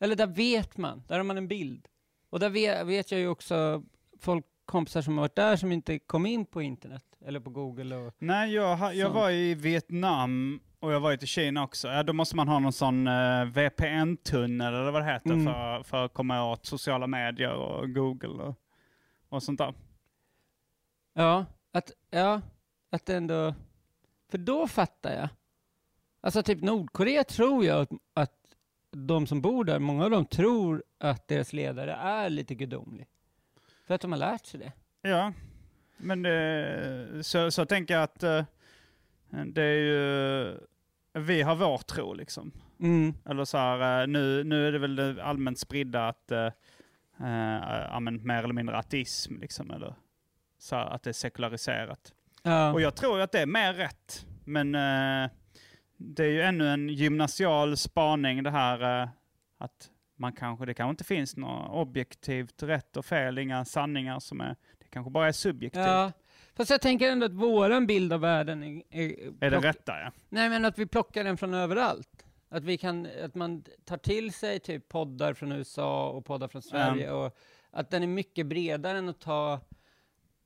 [0.00, 1.88] Eller där vet man, där har man en bild.
[2.30, 3.82] Och där vet, vet jag ju också
[4.20, 7.96] folk, kompisar som har varit där som inte kom in på internet eller på Google.
[7.96, 11.88] Och, Nej, jag, jag var i Vietnam och jag var i Kina också.
[11.88, 15.44] Ja, då måste man ha någon sån eh, VPN-tunnel eller vad det heter Mm.
[15.46, 18.54] för, för att komma åt sociala medier och Google och,
[19.28, 19.74] och sånt där.
[21.14, 22.40] ja, att, ja,
[22.90, 23.54] att ändå...
[24.30, 25.28] För då fattar jag.
[26.20, 28.32] Alltså typ Nordkorea tror jag att, att
[28.90, 33.06] de som bor där, många av dem tror att deras ledare är lite gudomlig.
[33.86, 34.72] För att de har lärt sig det.
[35.10, 35.32] Ja,
[35.96, 38.44] men det, så, så tänker jag att eh,
[39.46, 40.56] det är ju,
[41.12, 42.52] vi har vår tro liksom.
[42.80, 43.14] Mm.
[43.24, 46.46] Eller så här, eh, nu, nu är det väl allmänt spridda att, eh,
[47.20, 49.94] eh, ja, men mer eller mindre ateism liksom, eller
[50.58, 52.12] så här, att det är sekulariserat.
[52.42, 52.72] Ja.
[52.72, 55.30] Och jag tror att det är mer rätt, men eh,
[56.02, 59.08] det är ju ännu en gymnasial spaning det här eh,
[59.58, 64.40] att man kanske, det kanske inte finns något objektivt rätt och fel, inga sanningar som
[64.40, 65.84] är, det kanske bara är subjektivt.
[65.86, 66.12] Ja,
[66.54, 68.82] fast jag tänker ändå att våran bild av världen är...
[68.90, 70.12] Är, Är det plock- rätta ja?
[70.28, 72.24] Nej, men att vi plockar den från överallt.
[72.48, 76.62] Att, vi kan, att man tar till sig typ poddar från USA och poddar från
[76.62, 77.36] Sverige och
[77.70, 79.60] att den är mycket bredare än att ta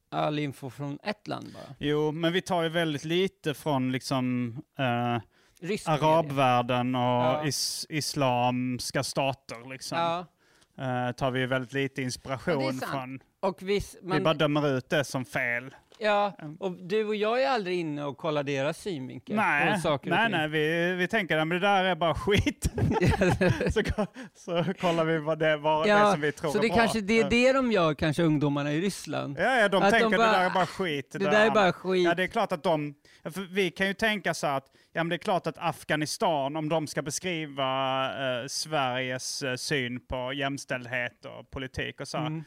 [0.09, 1.77] all info från ett land bara.
[1.79, 5.19] Jo, men vi tar ju väldigt lite från liksom eh,
[5.61, 7.45] Rysk arabvärlden och Ja.
[7.47, 9.69] is, islamska stater.
[9.71, 9.99] Liksom.
[9.99, 10.27] Ja,
[10.79, 12.91] Eh, tar vi väldigt lite Ja, inspiration sant.
[12.93, 13.21] från.
[13.41, 15.75] och Vi man, bara dömer ut det som fel.
[16.05, 20.49] Ja, och du och jag är aldrig inne och kollar deras synvinkel Nej, nej, nej
[20.49, 22.71] vi, vi tänker att det där är bara skit.
[23.75, 23.83] så,
[24.35, 26.69] så kollar vi vad det, vad det är Ja, som vi tror så är det
[26.69, 26.77] bra.
[26.77, 29.37] kanske det är det de gör, kanske ungdomarna i Ryssland.
[29.39, 31.11] Ja, ja, de Att de tänker bara, det där är bara skit.
[31.13, 32.05] Det där är bara skit.
[32.05, 32.95] Ja, det är klart att de...
[33.51, 36.87] vi kan ju tänka så att ja, men det är klart att Afghanistan, om de
[36.87, 38.05] ska beskriva
[38.41, 42.45] eh, Sveriges eh, syn på jämställdhet och politik och så, Mm.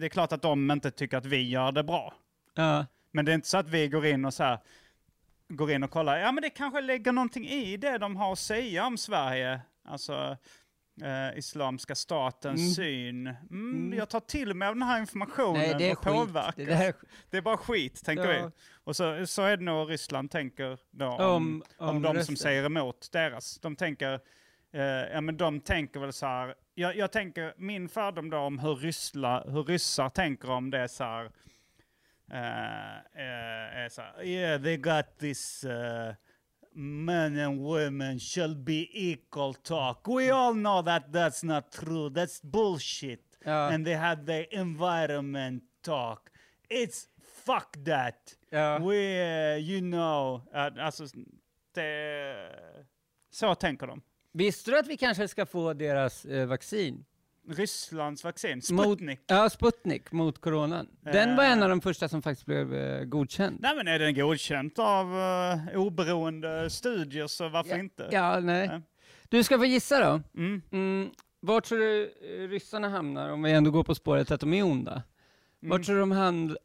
[0.00, 2.14] det är klart att de inte tycker att vi gör det bra.
[2.54, 2.86] Ja.
[3.12, 4.58] Men det är inte så att vi går in och så här,
[5.48, 8.38] går in och kollar, ja men det kanske lägger någonting i det de har att
[8.38, 9.60] säga om Sverige.
[9.84, 10.36] Alltså
[11.02, 12.70] eh, Islamska statens Mm.
[12.74, 13.26] syn.
[13.26, 13.98] Mm, Mm.
[13.98, 16.12] Jag tar till mig av den här informationen Nej, det är och skit.
[16.14, 16.54] påverkas.
[16.56, 16.94] Det där,
[17.30, 18.46] Det är bara skit, tänker Ja.
[18.46, 18.52] vi.
[18.84, 22.24] Och så, så är det nog Ryssland tänker då om, Om- om, om de resten.
[22.26, 23.58] som säger emot deras.
[23.58, 24.20] De tänker,
[24.72, 28.58] eh, ja men de tänker väl så här, jag, jag tänker, min fördom då om
[28.58, 32.19] hur, ryssla, hur ryssar tänker om det är så här, eh, eh, är så här,
[34.22, 35.64] yeah they got this
[36.74, 40.06] men and women shall be equal talk.
[40.06, 45.62] We all know that that's not true, that's bullshit ja, and they had the environment
[45.82, 46.30] talk.
[46.68, 48.36] It's fuck that.
[48.50, 48.78] ja.
[48.78, 51.06] We, uh, you know, uh, alltså,
[51.74, 52.36] det,
[53.30, 54.02] så tänker de.
[54.32, 57.04] Visste du att vi kanske ska få deras eh, vaccin?
[57.50, 59.20] Rysslands vaccin, Mot, Sputnik.
[59.26, 60.86] ja, Sputnik mot coronan.
[61.00, 61.52] Den var Eh.
[61.52, 63.56] en av de första som faktiskt blev eh, godkänd.
[63.60, 68.08] Nej men är den godkänt av uh, oberoende studier så varför Ja, inte?
[68.10, 68.68] Ja, nej.
[68.68, 68.80] Nej.
[69.28, 70.20] Du ska få gissa då.
[70.40, 70.62] Mm.
[70.72, 74.52] Mm, var tror du eh, ryssarna hamnar, om vi ändå går på spåret att de
[74.54, 75.02] är onda?
[75.60, 75.82] Var Mm.
[75.82, 76.12] tror du de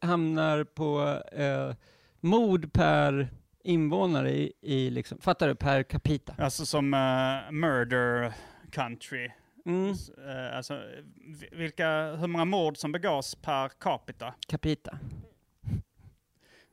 [0.01, 1.75] hamnar på eh,
[2.21, 3.27] mord per
[3.63, 6.35] invånare i, i liksom, fattar du, per capita?
[6.37, 8.33] Alltså som uh, murder
[8.71, 9.29] country.
[9.65, 9.89] Mm,
[10.27, 10.81] eh, alltså,
[11.15, 14.33] vi- vilka, hur många mord som begås per capita?
[14.47, 14.99] capita.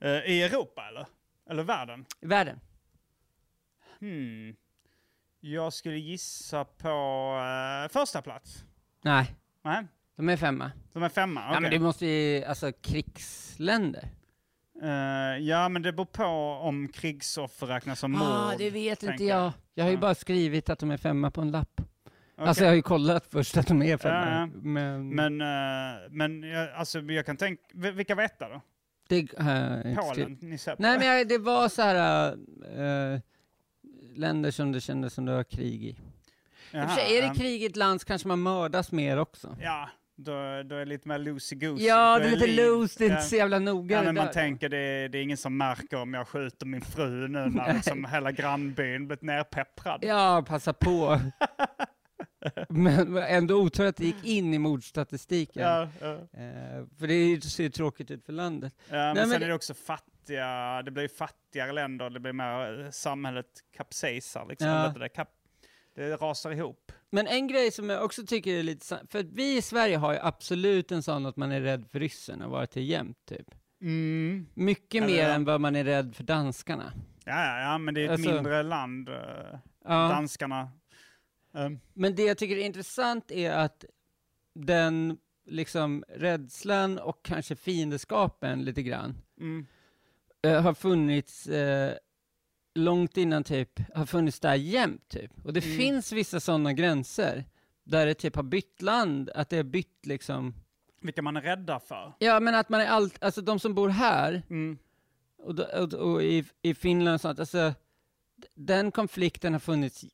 [0.00, 1.06] Eh, I Europa eller?
[1.50, 2.04] Eller världen?
[2.20, 2.60] I världen?
[4.00, 4.56] Hmm.
[5.40, 6.88] Jag skulle gissa på
[7.84, 8.64] eh, första plats.
[9.04, 9.84] Nej, Nej,
[10.16, 10.70] de är femma.
[10.92, 11.40] de är femma.
[11.40, 11.78] Ja men okej.
[11.78, 14.08] det måste ju, alltså krigsländer.
[14.82, 14.88] Eh,
[15.40, 16.24] ja, men det beror på
[16.62, 18.22] om krigsoffer räknas som mord.
[18.22, 19.52] Ah, det vet inte jag.
[19.74, 20.00] Jag har ju Ja.
[20.00, 21.80] bara skrivit att de är femma på en lapp.
[22.42, 22.48] Okej.
[22.48, 24.30] Alltså jag har ju kollat först att de är femma.
[24.30, 24.46] Ja.
[24.62, 28.60] Men, Men, eh, men jag, alltså, jag kan tänka, vil- vilka var etta då?
[29.08, 29.98] det skrivit.
[30.14, 30.38] Polen?
[30.40, 32.28] Ni ser på Nej men jag, det var så här
[33.14, 33.20] äh,
[34.14, 35.96] länder som det kändes som det var krig i.
[36.70, 39.56] Jaha, för sig, är det krig i ett land så kanske man mördas mer också.
[39.60, 40.32] Ja, då,
[40.62, 41.82] då är det lite mer loosey-goosey.
[41.82, 43.96] Ja, det är lite loose, det är inte så jävla noga.
[43.96, 47.28] Ja, men man tänker det, det är ingen som märker om jag skjuter min fru
[47.28, 49.98] nu när liksom hela grannbyn blivit nerpepprad.
[50.02, 51.20] Ja, passa på.
[52.68, 55.62] men ändå otur att det gick in i mordstatistiken.
[55.62, 56.12] Ja, ja.
[56.12, 58.74] Eh, för det ser ju tråkigt ut för landet.
[58.88, 62.32] Ja, men men sen det- är det också fattiga, det blir fattigare länder, det blir
[62.32, 64.68] mer, eh, samhället kapsejsar liksom.
[64.68, 64.94] Ja.
[64.98, 65.28] Det, kap,
[65.94, 66.92] det rasar ihop.
[67.10, 70.18] Men en grej som jag också tycker är lite för vi i Sverige har ju
[70.22, 73.46] absolut en sån att man är rädd för ryssen och varit till jämt typ.
[74.54, 76.92] Mycket Eller mer än vad man är rädd för danskarna.
[77.24, 79.14] Ja, ja, ja, men det är ett Alltså- mindre land, eh,
[79.84, 80.08] Ja.
[80.08, 80.70] danskarna.
[81.52, 83.84] Um, Men det jag tycker är intressant är att
[84.54, 89.66] den liksom rädslan och kanske fiendeskapen lite grann mm,
[90.42, 91.94] eh, har funnits eh,
[92.74, 95.30] långt innan typ, har funnits där jämt typ.
[95.44, 95.78] Och det Mm.
[95.78, 97.44] finns vissa sådana gränser
[97.84, 100.54] där det typ har bytt land, att det har bytt liksom,
[101.00, 102.12] vilka man är rädda för.
[102.18, 104.78] ja men att man är allt, alltså de som bor här Mm.
[105.38, 107.74] och, och, och i, i Finland och sånt, alltså
[108.54, 110.04] den konflikten har funnits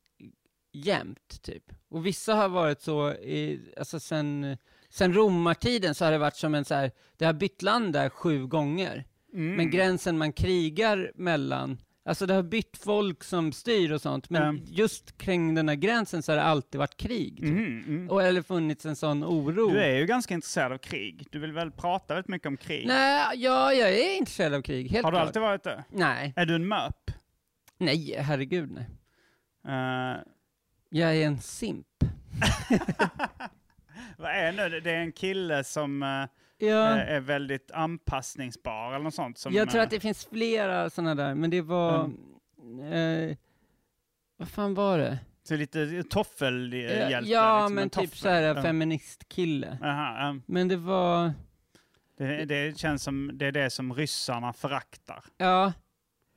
[0.72, 1.64] jämt typ.
[1.90, 4.56] Och vissa har varit så, i, alltså sen,
[4.90, 8.08] sen romartiden så har det varit som en så här, det har bytt land där
[8.08, 9.04] sju gånger.
[9.34, 9.54] Mm.
[9.54, 14.56] Men gränsen man krigar mellan, alltså det har bytt folk som styr och sånt, men
[14.56, 14.62] Ja.
[14.66, 17.36] just kring den här gränsen så har det alltid varit krig.
[17.36, 17.44] Typ.
[17.48, 18.10] Mm, mm.
[18.10, 19.68] Och eller funnits en sån oro.
[19.70, 21.26] Du är ju ganska intresserad av krig.
[21.30, 22.86] Du vill väl prata väldigt mycket om krig?
[22.86, 25.26] Nej, ja, jag är intresserad av krig, helt Har du klart.
[25.26, 25.84] alltid varit det?
[25.90, 27.10] Nej, Är du en MÖP?
[27.78, 28.86] nej, herregud nej.
[29.66, 30.22] Uh,
[30.89, 31.86] Jag är en simp.
[34.18, 34.80] vad är nu?
[34.80, 36.09] Det är en kille som eh,
[36.61, 39.39] Ja, eh, är väldigt anpassningsbar eller något sånt.
[39.39, 42.05] Som, jag tror eh, att det finns flera sådana där, men det var...
[42.93, 43.36] Eh,
[44.36, 45.18] vad fan var det?
[45.43, 47.30] Så lite toffelhjälte.
[47.30, 48.62] ja, liksom, men en typ så här Ja.
[48.62, 49.78] feministkille.
[49.82, 50.36] Aha, ja.
[50.47, 51.32] Men det var,
[52.18, 55.24] det, det känns som det är det som ryssarna föraktar.
[55.36, 55.72] ja,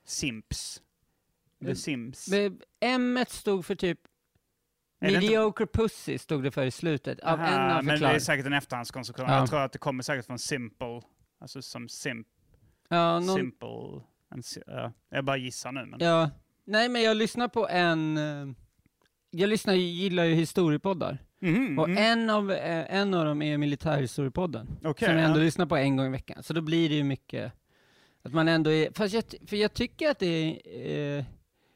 [0.06, 0.82] Simps.
[1.64, 2.28] The Sims.
[2.80, 3.98] M stod för typ
[5.02, 8.06] Det inte- Mediocre Pussy stod det för i slutet av Aha, en av men det
[8.06, 9.26] är säkert en efterhandskonstruktion.
[9.28, 9.38] Ja.
[9.38, 11.02] Jag tror att det kommer säkert från simple.
[11.40, 12.26] Alltså som simp,
[12.88, 13.68] Ja, någon, simple.
[14.34, 15.84] En, ja, jag bara gissar nu.
[15.86, 16.00] Men.
[16.00, 16.30] ja.
[16.64, 18.54] Nej, men jag lyssnar på en, eh,
[19.30, 21.18] jag lyssnar, gillar ju historiepoddar.
[21.40, 21.98] Mhm, Och mhm.
[21.98, 24.78] en, av, eh, en av dem är militärhistoriepodden.
[24.84, 25.44] Okej, som jag ändå ja.
[25.44, 26.42] lyssnar på en gång i veckan.
[26.42, 27.52] Så då blir det ju mycket,
[28.22, 31.24] att man ändå är, fast jag, för jag tycker att det är eh,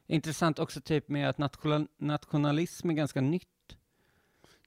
[0.06, 3.46] intressant också typ med att national, nationalism är ganska nytt.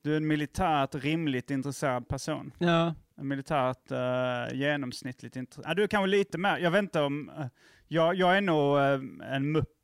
[0.02, 2.52] Du är en militärt rimligt intresserad person.
[2.58, 5.70] Ja, En militärt uh, genomsnittligt intresserad.
[5.72, 7.46] Ja, du är kanske lite mer, jag vet inte om, eh,
[7.88, 9.76] jag, jag är nog eh, en mupp.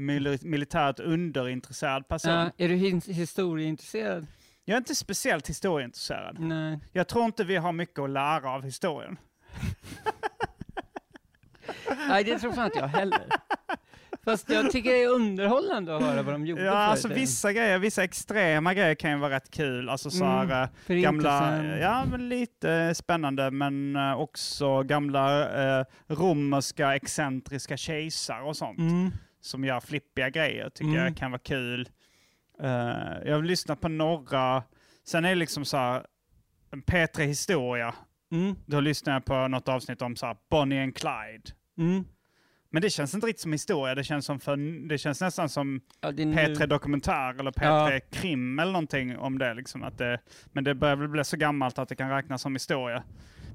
[0.00, 2.32] Mil, militärt underintresserad person.
[2.32, 2.50] ja.
[2.56, 4.26] Är du his- historieintresserad?
[4.64, 6.38] Jag är inte speciellt historieintresserad.
[6.38, 6.78] Nej.
[6.92, 9.16] Jag tror inte vi har mycket att lära av historien.
[12.08, 13.26] Nej, det tror fan inte jag heller.
[14.30, 17.78] Fast jag tycker det är underhållande att höra vad de gjorde Ja, alltså vissa grejer,
[17.78, 19.88] vissa extrema grejer kan ju vara rätt kul.
[19.88, 25.84] Alltså så Mm, här, eh, gamla, ja men lite spännande, men eh, också gamla eh,
[26.06, 28.78] romerska excentriska kejsare och sånt.
[28.78, 29.10] Mm.
[29.40, 31.04] Som gör flippiga grejer, tycker Mm.
[31.04, 31.88] jag kan vara kul.
[32.62, 32.68] Eh,
[33.24, 34.62] jag har lyssnat på några,
[35.06, 36.02] sen är det liksom så här,
[36.72, 37.94] en P3 Historia.
[38.32, 38.54] Mm.
[38.66, 41.50] Då lyssnade jag på något avsnitt om så här Bonnie and Clyde.
[41.78, 42.04] Mm.
[42.70, 45.80] Men det känns inte riktigt som historia, det känns, som för, det känns nästan som
[46.00, 48.00] Ja, nu- P3 Dokumentär eller P3 Ja.
[48.12, 49.54] Krim eller någonting om det.
[49.54, 50.18] Liksom, att det
[50.52, 53.02] men det börjar väl bli så gammalt att det kan räknas som historia.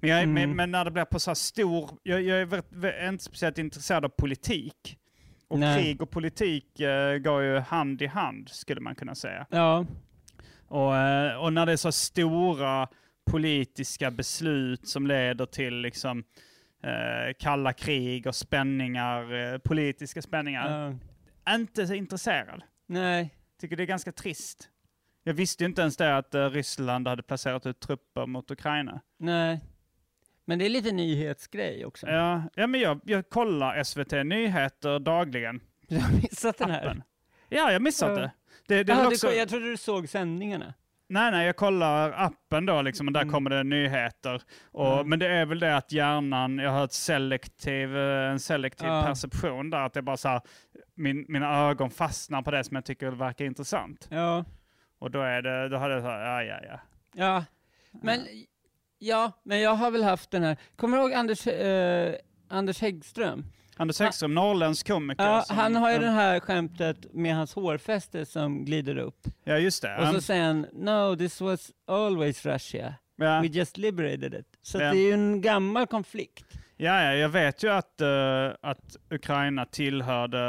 [0.01, 0.33] Men, jag, Mm.
[0.33, 1.89] men, men när det blir på så här stor...
[2.03, 4.97] Jag, jag är väldigt- inte speciellt intresserad av politik.
[5.47, 5.83] Och Nej.
[5.83, 9.45] krig och politik eh, går ju hand i hand, skulle man kunna säga.
[9.49, 9.85] Ja,
[10.67, 12.87] Och, eh, och när det är så stora
[13.31, 16.23] politiska beslut som leder till liksom,
[16.83, 20.97] eh, kalla krig och spänningar, eh, politiska spänningar.
[21.45, 21.55] ja.
[21.55, 22.61] Inte så intresserad.
[22.87, 23.29] nej.
[23.61, 24.69] Tycker det är ganska trist.
[25.23, 29.01] Jag visste ju inte ens det att eh, Ryssland hade placerat ut trupper mot Ukraina.
[29.17, 29.59] Nej.
[30.45, 32.07] Men det är lite nyhetsgrej också.
[32.07, 35.59] Ja, ja men jag, jag kollar SVT Nyheter dagligen.
[35.87, 36.81] Du har missat den här.
[36.85, 37.03] Appen.
[37.49, 38.31] Ja, jag missat det.
[38.67, 40.73] det, det Jaha, väl du, också, jag trodde du såg sändningarna.
[41.13, 43.33] Nej, nej, jag kollar appen då liksom, och där Mm.
[43.33, 44.41] kommer det nyheter.
[44.71, 45.09] Och, Mm.
[45.09, 49.03] Men det är väl det att hjärnan, jag har ett selektiv, eh, en selektiv Ja.
[49.05, 50.41] perception där, att det bara så här,
[50.95, 54.07] min, mina ögon fastnar på det som jag tycker verkar intressant.
[54.11, 54.45] Ja.
[54.99, 56.79] Och då är det, då hade jag så här, ja, ja, ja.
[57.15, 57.45] Ja.
[58.01, 58.19] Men,
[58.99, 60.57] ja, men jag har väl haft den här.
[60.75, 62.15] Kommer du ihåg Anders, eh,
[62.49, 63.43] Anders Häggström?
[63.77, 65.23] Anders Häggström, norrländsk komiker.
[65.23, 66.01] Ja, som- han har ju ja.
[66.01, 69.27] det här skämtet med hans hårfäste som glider upp.
[69.43, 69.97] Ja, just det.
[69.97, 72.93] Och så Um, säger han No, this was always Russia.
[73.17, 73.41] ja.
[73.41, 74.45] We just liberated it.
[74.61, 74.91] Så Ja.
[74.91, 76.45] det är ju en gammal konflikt.
[76.77, 78.07] Ja, ja, jag vet ju att, eh,
[78.61, 80.39] att Ukraina tillhörde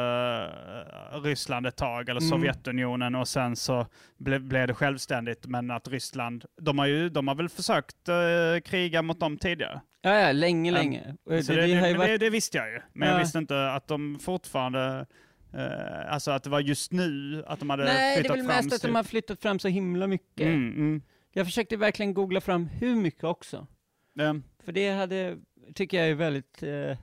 [1.12, 2.30] eh, Ryssland ett tag, eller Mm.
[2.30, 3.86] Sovjetunionen, och sen så
[4.18, 5.46] ble, blev det självständigt.
[5.46, 9.80] Men att Ryssland, de har, ju, de har väl försökt eh, kriga mot dem tidigare.
[10.04, 10.74] Ja, ja, länge, Ja.
[10.78, 11.16] länge.
[11.24, 12.20] Det, det, det ju varit...
[12.20, 12.80] det, visste jag ju.
[12.92, 13.20] Men jag Ja.
[13.20, 15.06] visste inte att de fortfarande,
[15.54, 18.46] eh, alltså att det var just nu att de hade Nej, det är flyttat väl
[18.46, 20.46] fram mest att de har flyttat fram så himla mycket.
[20.46, 21.02] Mm, mm.
[21.32, 23.66] Jag försökte verkligen googla fram hur mycket också.
[24.14, 24.36] Ja.
[24.64, 25.36] För det hade,
[25.74, 26.62] tycker jag är väldigt...
[26.62, 26.96] Eh,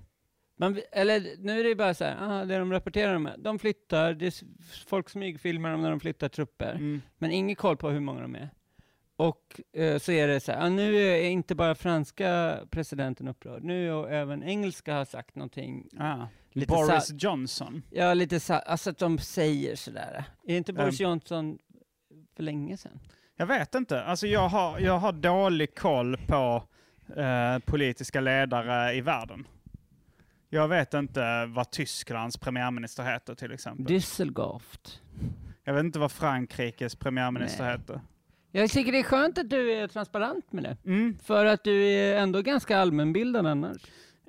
[0.58, 4.14] man, eller nu är det bara så här, ah, det de rapporterar om, de flyttar,
[4.14, 4.34] det är,
[4.88, 7.02] folk smygfilmar dem när de flyttar trupper, Mm.
[7.18, 8.49] men ingen koll på hur många de är.
[9.22, 13.91] Och eh, så är det så här, nu är inte bara franska presidenten upprörd, nu
[13.91, 15.89] och även engelska har sagt någonting.
[15.99, 16.26] Ah.
[16.51, 17.84] Lite Boris sa- Johnson.
[17.89, 20.24] Ja, lite så, alltså att de säger sådär.
[20.47, 21.03] Är inte Boris Um.
[21.03, 21.59] Johnson
[22.36, 22.99] för länge sedan?
[23.36, 24.03] Jag vet inte.
[24.03, 26.63] Alltså jag har, jag har dålig koll på
[27.17, 29.47] eh, politiska ledare i världen.
[30.49, 33.86] Jag vet inte vad Tysklands premiärminister heter till exempel.
[33.95, 34.99] Düsseldorf.
[35.63, 37.72] Jag vet inte vad Frankrikes premiärminister Nej.
[37.72, 38.01] heter.
[38.52, 40.78] Jag tycker det är skönt att du är transparent med det.
[40.86, 41.18] Mm.
[41.24, 43.78] För att du är ändå ganska allmänbildad annars.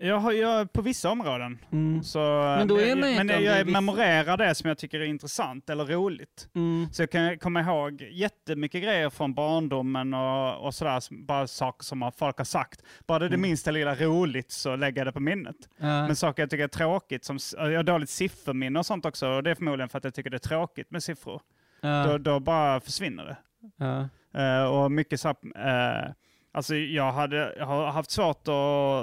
[0.00, 1.58] Jag har, jag, på vissa områden.
[2.04, 2.18] Så,
[2.58, 5.84] Men då är man ju men jag memorerar det som jag tycker är intressant eller
[5.84, 6.48] roligt.
[6.54, 6.86] Mm.
[6.92, 12.12] Så jag kan komma ihåg jättemycket grejer från barndomen och, och sådär, bara saker som
[12.16, 12.82] folk har sagt.
[13.06, 13.48] Bara det är det Mm.
[13.48, 15.56] minsta lilla roligt så lägger jag det på minnet.
[15.76, 16.06] Ja.
[16.06, 19.42] Men saker jag tycker är tråkigt, som, jag har dåligt sifferminne och sånt också, och
[19.42, 21.40] det är förmodligen för att jag tycker det är tråkigt med siffror.
[21.82, 22.18] Då, ja.
[22.18, 23.36] då bara försvinner det.
[23.76, 24.08] Ja.
[24.40, 26.12] Eh, och mycket så här, eh,
[26.52, 28.54] alltså jag, hade, jag har haft svårt att,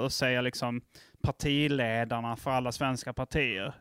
[0.04, 0.80] att säga liksom
[1.22, 3.74] partiledarna för alla svenska partier.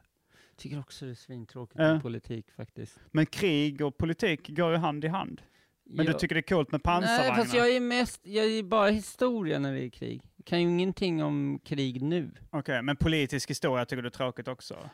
[0.57, 2.99] tycker också det är svintråkigt med politik faktiskt.
[3.11, 5.41] Men krig och politik går ju hand i hand.
[5.85, 7.35] Men du Jag- tycker det är coolt med Nej, pansarvagnar?
[7.35, 10.21] fast jag är mest, jag är bara historia när det är krig.
[10.35, 12.31] Jag kan ju ingenting om krig nu.
[12.49, 14.89] Okej, men politisk historia tycker du är tråkigt också?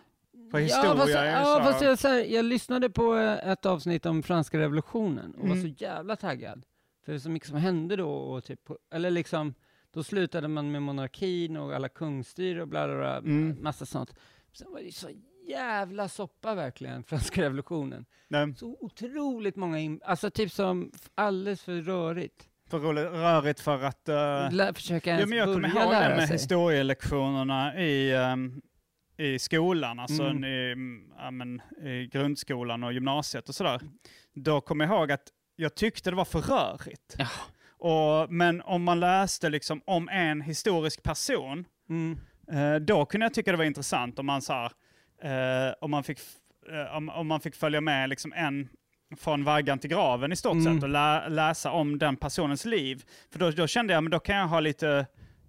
[0.52, 1.64] För ja, historia fast, är ju ja, så...
[1.64, 5.56] fast jag, så här, jag lyssnade på eh, ett avsnitt om franska revolutionen och var
[5.56, 5.62] Mm.
[5.62, 6.66] så jävla taggad.
[7.06, 8.60] För det är så mycket som hände då, och typ,
[8.94, 9.54] eller liksom,
[9.94, 13.58] då slutade man med monarkin och alla kungstyre och bla bla bla, Mm.
[13.62, 14.14] massa sånt.
[14.54, 15.10] Sen var det så
[15.48, 18.06] jävla soppa verkligen, franska revolutionen.
[18.28, 22.48] Nej, Så otroligt många, in, alltså typ som alldeles för rörigt.
[22.70, 24.08] för roligt, rörigt för att...
[24.54, 26.36] Lä, försöka ja, ens men jag kommer ihåg det med sig.
[26.38, 28.62] historielektionerna i, ehm,
[29.18, 30.44] i skolan, alltså Mm.
[30.44, 33.82] i, mm, ja, men, i grundskolan och gymnasiet och sådär.
[34.34, 37.16] Då kommer jag ihåg att jag tyckte det var för rörigt.
[37.18, 37.28] Ja.
[37.78, 42.18] Och, men om man läste liksom om en historisk person, Mm.
[42.52, 44.72] Eh, då kunde jag tycka det var intressant om man, så här,
[45.70, 46.20] eh, om man, fick,
[46.72, 48.70] eh, om, om man fick följa med liksom en
[49.18, 50.74] från vaggan till graven i stort Mm.
[50.76, 53.04] sett och lä, läsa om den personens liv.
[53.32, 55.06] För då, då kände jag, men då kan jag ha lite,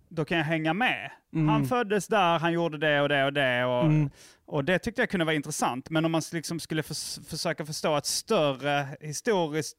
[0.09, 1.11] då kan jag hänga med.
[1.35, 1.49] Mm.
[1.49, 3.65] Han föddes där, han gjorde det och det och det.
[3.65, 4.11] Och, Mm.
[4.47, 5.91] och det tyckte jag kunde vara intressant.
[5.91, 9.77] Men om man liksom skulle förs- försöka förstå ett större historiskt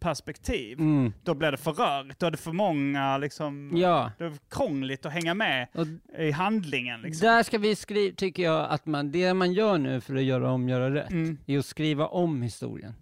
[0.00, 1.12] perspektiv, Mm.
[1.22, 2.18] då blev det för rörigt.
[2.20, 4.10] Då är det för många, liksom, Ja.
[4.18, 5.86] det är krångligt att hänga med Och
[6.18, 7.00] i handlingen.
[7.00, 7.26] Liksom.
[7.28, 10.50] Där ska vi skriva, tycker jag, att man, det man gör nu för att göra
[10.50, 11.38] om, göra rätt, Mm.
[11.46, 12.92] är att skriva om historien.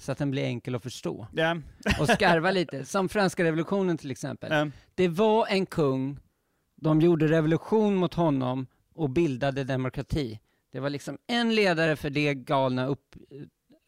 [0.00, 1.26] Så att den blir enkel att förstå.
[1.32, 1.56] Ja.
[2.00, 2.84] Och skarva lite.
[2.84, 4.52] Som franska revolutionen till exempel.
[4.52, 4.66] Ja.
[4.94, 6.18] Det var en kung,
[6.76, 10.40] de gjorde revolution mot honom och bildade demokrati.
[10.72, 13.16] Det var liksom en ledare för det galna upp,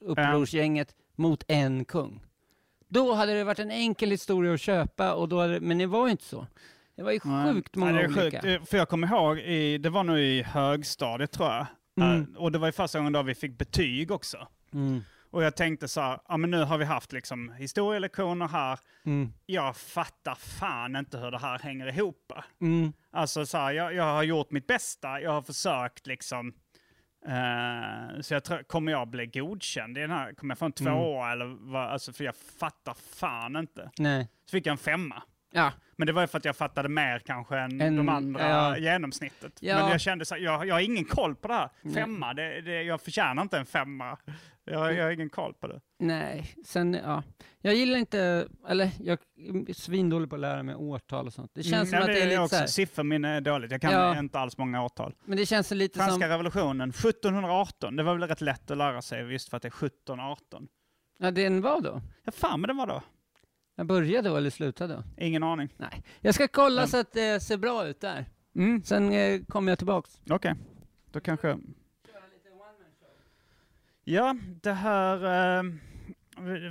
[0.05, 2.23] upprorsgänget mot en kung.
[2.89, 6.07] Då hade det varit en enkel historia att köpa, och då hade, men det var
[6.07, 6.47] ju inte så.
[6.97, 8.43] Det var ju sjukt många Nej, det är olika.
[8.43, 8.63] sjukt.
[8.63, 11.67] Eh, För jag kommer ihåg, i, det var nog i högstadiet tror jag.
[12.01, 12.21] Mm.
[12.21, 14.49] Eh, och det var ju första gången då vi fick betyg också.
[14.73, 15.01] Mm.
[15.33, 18.79] Och jag tänkte så här, ja men nu har vi haft liksom historielektioner här.
[19.07, 19.33] Mm.
[19.47, 22.33] Jag fattar fan inte hur det här hänger ihop.
[22.61, 22.93] Mm.
[23.13, 26.55] Alltså så här, jag, jag har gjort mitt bästa, jag har försökt liksom.
[27.27, 30.33] eh, så jag tror, kommer jag bli godkänd i den här?
[30.35, 30.95] Kommer jag få en Mm.
[30.95, 31.89] tvåa eller vad?
[31.91, 33.91] Alltså för jag fattar fan inte.
[33.99, 34.29] Nej.
[34.47, 35.23] Så fick jag en femma.
[35.55, 35.73] Ja.
[35.97, 38.77] Men det var ju för att jag fattade mer kanske än En- de andra ja.
[38.79, 39.53] genomsnittet.
[39.61, 39.79] Ja.
[39.79, 41.69] Men jag kände så här, jag, jag har ingen koll på det här.
[41.95, 44.19] Femma, det, det, jag förtjänar inte en femma.
[44.65, 45.81] Jag, jag har ingen koll på det.
[45.99, 47.23] Nej, sen, ja.
[47.61, 49.19] Jag gillar inte, eller jag
[49.69, 51.51] är svindålig på att lära mig årtal och sånt.
[51.55, 53.81] Det känns som Mm, att det är lite också, så här, Sifferminne är dåligt, jag
[53.81, 54.19] kan Ja.
[54.19, 55.15] inte alls många årtal.
[55.25, 59.03] men det känns lite Franska som, revolutionen, 1718, det var väl rätt lätt att lära
[59.03, 60.69] sig just för att det är 1718.
[61.19, 62.01] ja den var då?
[62.25, 63.03] Ja fan men det var då.
[63.77, 65.03] Jag började då eller slutade då?
[65.25, 65.75] Ingen aning.
[65.77, 66.03] Nej.
[66.21, 68.27] Jag ska kolla Men- så att det ser bra ut där.
[68.57, 70.21] Mm, Sen eh, kommer jag tillbaks.
[70.31, 70.55] okej.
[71.13, 71.59] Då kanske...
[74.13, 75.17] Ja, det här...
[75.59, 75.63] Eh,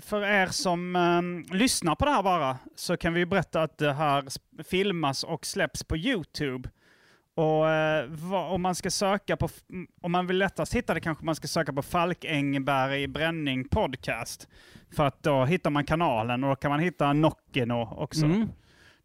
[0.01, 3.93] för er som eh, lyssnar på det här bara, så kan vi berätta att det
[3.93, 4.23] här
[4.63, 6.69] filmas och släpps på YouTube.
[7.35, 9.49] Och eh, vad, om man ska söka på,
[10.01, 14.47] om man vill lättast hitta det kanske man ska söka på Falk Engberg Bränning Podcast.
[14.95, 18.25] För att då hittar man kanalen och då kan man hitta Nockino också.
[18.25, 18.49] Mm.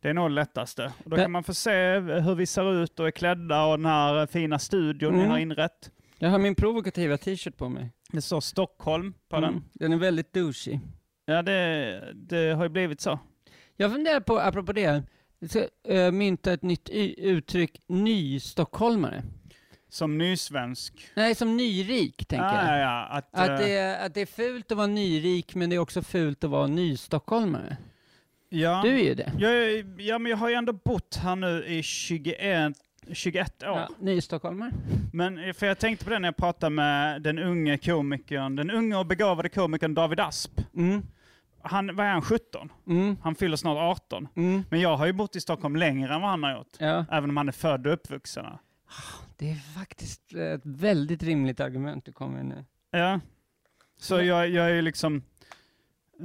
[0.01, 0.93] Det är nog lättaste.
[1.05, 3.87] Och då kan man få se hur vi ser ut och är klädda och den
[3.87, 5.31] här fina studion ni Mm.
[5.31, 5.91] har inrett.
[6.19, 7.91] Jag har min provokativa t-shirt på mig.
[8.13, 9.53] Det står Stockholm på Mm.
[9.53, 9.65] den.
[9.73, 10.79] Den är väldigt douchey.
[11.25, 13.19] Ja, det, det har ju blivit så.
[13.77, 15.03] Jag funderar på, apropå det,
[15.39, 15.61] jag ska
[15.95, 16.89] uh, mynta ett nytt
[17.19, 19.23] uttryck, ny-stockholmare.
[19.89, 21.09] Som nysvensk.
[21.15, 22.81] Nej, som nyrik, tänker ja, jag.
[22.81, 25.77] ja, att, Att eh, det, är, att det är fult att vara nyrik, men det
[25.77, 27.77] är också fult att vara nystockholmare.
[28.49, 28.81] ja.
[28.85, 29.33] Du är ju det.
[29.39, 32.73] Jag, ja, men jag har ju ändå bott här nu i 21,
[33.13, 33.69] 21 år.
[33.69, 34.71] Ja, nystockholmare.
[35.13, 38.71] Men eh, för jag tänkte på det när jag pratade med den unge komikern, den
[38.71, 40.61] unge och begåvade komikern David Asp.
[40.77, 41.03] Mm.
[41.63, 42.73] Han, vad är han, 17?
[42.87, 43.17] Mm.
[43.23, 44.29] Han fyller snart 18.
[44.37, 44.63] Mm.
[44.71, 46.77] Men jag har ju bott i Stockholm längre än vad han har gjort.
[46.79, 48.59] Ja, Även om han är född och uppvuxen här.
[49.37, 52.65] det är faktiskt ett väldigt rimligt argument du kommer med nu.
[52.99, 53.21] Ja.
[53.99, 55.23] Så jag, jag är ju liksom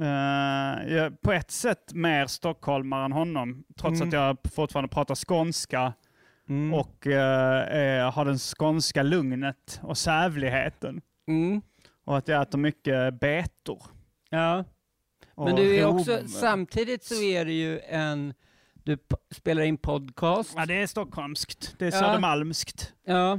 [0.00, 3.64] eh, jag på ett sätt mer stockholmare än honom.
[3.76, 4.08] Trots Mm.
[4.08, 5.92] att jag fortfarande pratar skånska
[6.48, 6.74] Mm.
[6.74, 11.00] och eh, eh, har den skånska lugnet och sävligheten.
[11.28, 11.62] Mm.
[12.04, 13.82] Och att jag äter mycket betor.
[14.30, 14.64] Ja.
[15.34, 18.34] och Men du är också, samtidigt så är det ju en,
[18.84, 18.98] du
[19.30, 20.52] spelar in podcast.
[20.56, 21.74] Ja, det är stockholmskt.
[21.78, 21.98] Det är Ja.
[22.00, 22.92] södermalmskt.
[23.04, 23.38] Ja,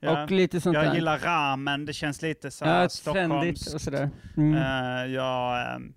[0.00, 0.22] Ja.
[0.22, 0.94] och lite sånt Jag där.
[0.94, 3.74] gillar ramen, det känns lite så här ja, stockholmskt.
[3.74, 4.10] och sådär.
[4.36, 4.54] Mm.
[4.54, 5.94] Eh, jag, ehm,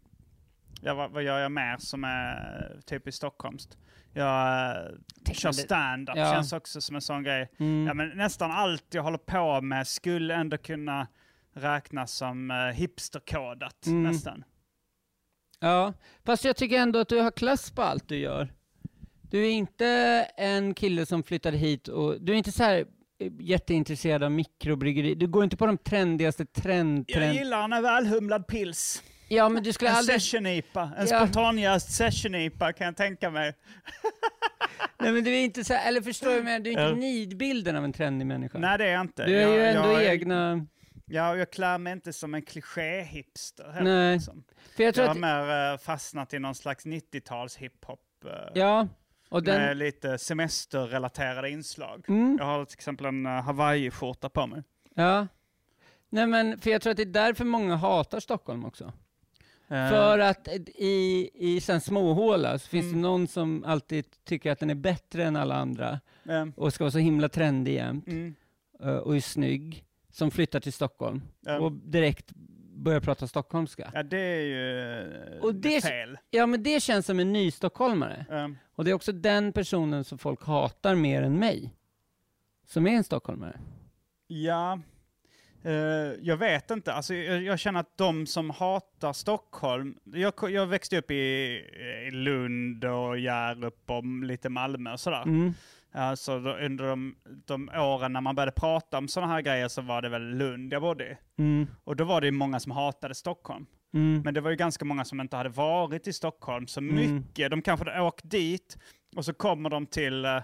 [0.82, 3.78] ja, vad, vad gör jag mer som är typiskt stockholmskt?
[4.16, 4.76] Jag
[5.28, 6.34] eh, kör stand-up, Ja.
[6.34, 7.52] känns också som en sån grej.
[7.60, 7.88] Mm.
[7.88, 11.08] Ja, men nästan allt jag håller på med skulle ändå kunna
[11.54, 14.04] räknas som uh, hipsterkodat Mm.
[14.04, 14.44] nästan.
[15.60, 15.94] Ja,
[16.26, 18.54] fast jag tycker ändå att du har klass på allt du gör.
[19.22, 19.88] Du är inte
[20.38, 22.86] en kille som flyttade hit och du är inte så här
[23.20, 25.16] eh, jätteintresserad av mikrobryggeri.
[25.16, 27.06] Du går inte på de trendigaste trend...
[27.08, 27.36] Jag trend...
[27.36, 29.04] gillar en välhumlad pils.
[29.28, 30.22] Ja, men du skulle En aldrig...
[30.22, 31.20] session-IPA, en Ja.
[31.20, 33.54] spontanjäst session-IPA kan jag tänka mig.
[35.00, 35.74] Nej, men du är inte så.
[35.74, 38.58] Eller förstår du, men du är inte nidbilden av en trendig människa.
[38.60, 39.26] Nej det är jag inte.
[39.26, 40.66] du är ju jag, ändå jag, egna...
[41.06, 43.84] Ja, jag klär mig inte som en kliché-hipster heller.
[43.98, 44.16] Nej.
[44.16, 44.44] Liksom.
[44.76, 45.22] För jag tror Jag att...
[45.24, 48.00] har mer eh, fastnat i någon slags 90-tals hiphop.
[48.26, 48.88] eh, Ja,
[49.30, 49.62] och den...
[49.62, 52.06] Med lite semesterrelaterade inslag.
[52.08, 52.36] Mm.
[52.40, 54.64] Jag har till exempel en uh, Hawaii-skjorta på mig.
[54.96, 55.28] Ja.
[56.10, 58.94] Nej men, för jag tror att det är därför många hatar Stockholm också.
[59.68, 62.96] Eh, För att i, i sen småhåla så finns Mm.
[62.96, 66.00] det någon som alltid tycker att den är bättre än alla andra
[66.30, 68.36] eh, och ska vara så himla trendig jämt mm,
[68.84, 71.22] eh, och är snygg, som flyttar till Stockholm
[71.60, 72.32] och direkt
[72.78, 73.92] börjar prata stockholmska.
[73.94, 74.92] ja, det är ju
[75.36, 76.18] eh, Och det- fel.
[76.30, 78.26] Ja men det känns som en ny stockholmare.
[78.32, 81.74] Eh, Och det är också den personen som folk hatar mer än mig.
[82.68, 83.60] Som är en stockholmare.
[84.28, 84.80] ja, eh,
[86.22, 86.94] jag vet inte.
[86.94, 91.16] Alltså, jag, jag känner att de som hatar Stockholm, jag, jag växte upp i,
[92.08, 95.24] i Lund och Hjärup och lite Malmö och sådär.
[95.24, 95.54] Mm.
[95.92, 99.82] Alltså då, under de, de åren när man började prata om sådana här grejer så
[99.82, 101.18] var det väl Lund jag bodde i.
[101.38, 101.68] Mm.
[101.84, 103.66] Och då var det många som hatade Stockholm.
[103.94, 104.22] Mm.
[104.26, 106.96] Men det var ju ganska många som inte hade varit i Stockholm så Mm.
[107.16, 107.52] mycket.
[107.52, 108.78] De kanske hade åkt dit
[109.16, 110.40] och så kommer de till, eh,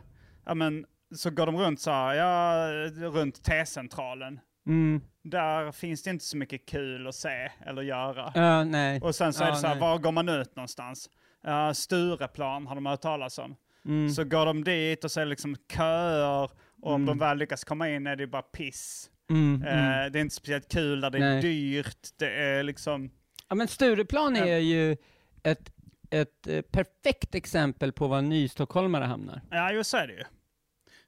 [0.45, 2.67] ja men, så går de runt så här, ja,
[3.09, 4.39] runt T-centralen.
[4.67, 5.01] Mm.
[5.23, 8.63] Där finns det inte så mycket kul att se eller göra.
[8.63, 9.01] Nej.
[9.01, 9.81] Och sen så är Ja, det så här, nej.
[9.81, 11.09] var går man ut någonstans?
[11.43, 13.55] Ja, Stureplan har de hört talas om.
[13.85, 14.09] Mm.
[14.09, 16.51] Så går de dit och så är det liksom köer och
[16.81, 17.05] om Mm.
[17.05, 19.09] de väl lyckas komma in är det bara piss.
[19.29, 19.63] Mm.
[19.67, 20.11] Mm.
[20.11, 21.41] det är inte speciellt kul där det är Nej.
[21.41, 23.09] dyrt, det är liksom...
[23.49, 24.97] Ja men Stureplan är ju
[25.43, 25.71] ett,
[26.09, 29.41] ett eh, perfekt exempel på var nystockholmare hamnar.
[29.51, 30.23] Ja, just så är det ju.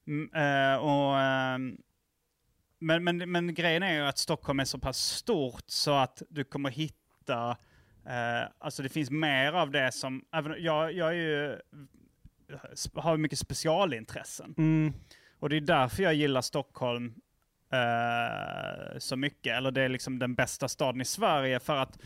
[0.08, 1.78] Mm, eh, och, ehm,
[2.86, 6.44] men, men, men grejen är ju att Stockholm är så pass stort så att du
[6.44, 7.58] kommer hitta,
[8.06, 11.58] eh, alltså det finns mer av det som, även, jag, jag är ju,
[12.94, 14.56] har mycket specialintressen.
[14.58, 14.94] Mm.
[15.40, 17.14] Och det är därför jag gillar Stockholm
[17.74, 19.58] eh, så mycket.
[19.58, 21.60] Eller det är liksom den bästa staden i Sverige.
[21.60, 22.00] För att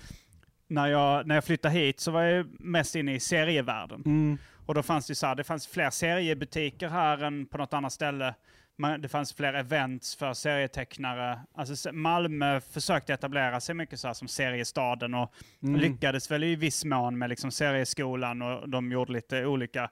[0.67, 4.03] när jag, när jag flyttade hit så var jag mest inne i serievärlden.
[4.05, 4.37] Mm.
[4.65, 7.93] Och då fanns det så här, det fanns fler seriebutiker här än på något annat
[7.93, 8.35] ställe.
[8.79, 11.39] Man, det fanns fler events för serietecknare.
[11.55, 15.81] Alltså Malmö försökte etablera sig mycket så här som seriestaden och Mm.
[15.81, 19.89] lyckades väl i viss mån med liksom serieskolan och de gjorde lite olika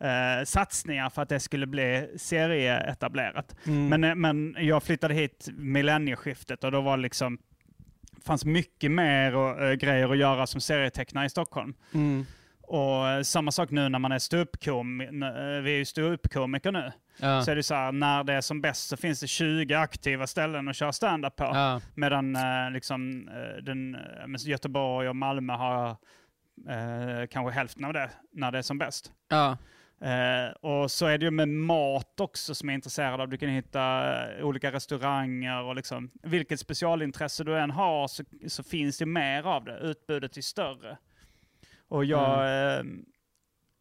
[0.00, 3.56] eh, satsningar för att det skulle bli serieetablerat.
[3.66, 3.88] Mm.
[3.88, 7.38] Men, eh, men jag flyttade hit millennieskiftet och då var det liksom
[8.24, 11.74] fanns mycket mer och, eh, grejer att göra som serietecknare i Stockholm.
[11.94, 12.26] Mm.
[12.66, 17.42] Och eh, samma sak nu när man är ståuppkomiker, vi är ju ståuppkomiker nu, Ja.
[17.42, 20.26] så är det så här, när det är som bäst så finns det 20 aktiva
[20.26, 21.44] ställen att köra stand-up på.
[21.44, 21.80] Ja.
[21.94, 25.88] Medan eh, liksom, eh, den, eh, Göteborg och Malmö har
[26.68, 29.12] eh, kanske hälften av det när det är som bäst.
[29.28, 29.56] Ja.
[30.00, 33.28] Eh, och så är det ju med mat också som jag är intresserad av.
[33.28, 38.62] Du kan hitta eh, olika restauranger och liksom, vilket specialintresse du än har så, så
[38.62, 39.78] finns det mer av det.
[39.78, 40.96] Utbudet är större.
[41.88, 42.38] Och jag,
[42.78, 42.84] eh,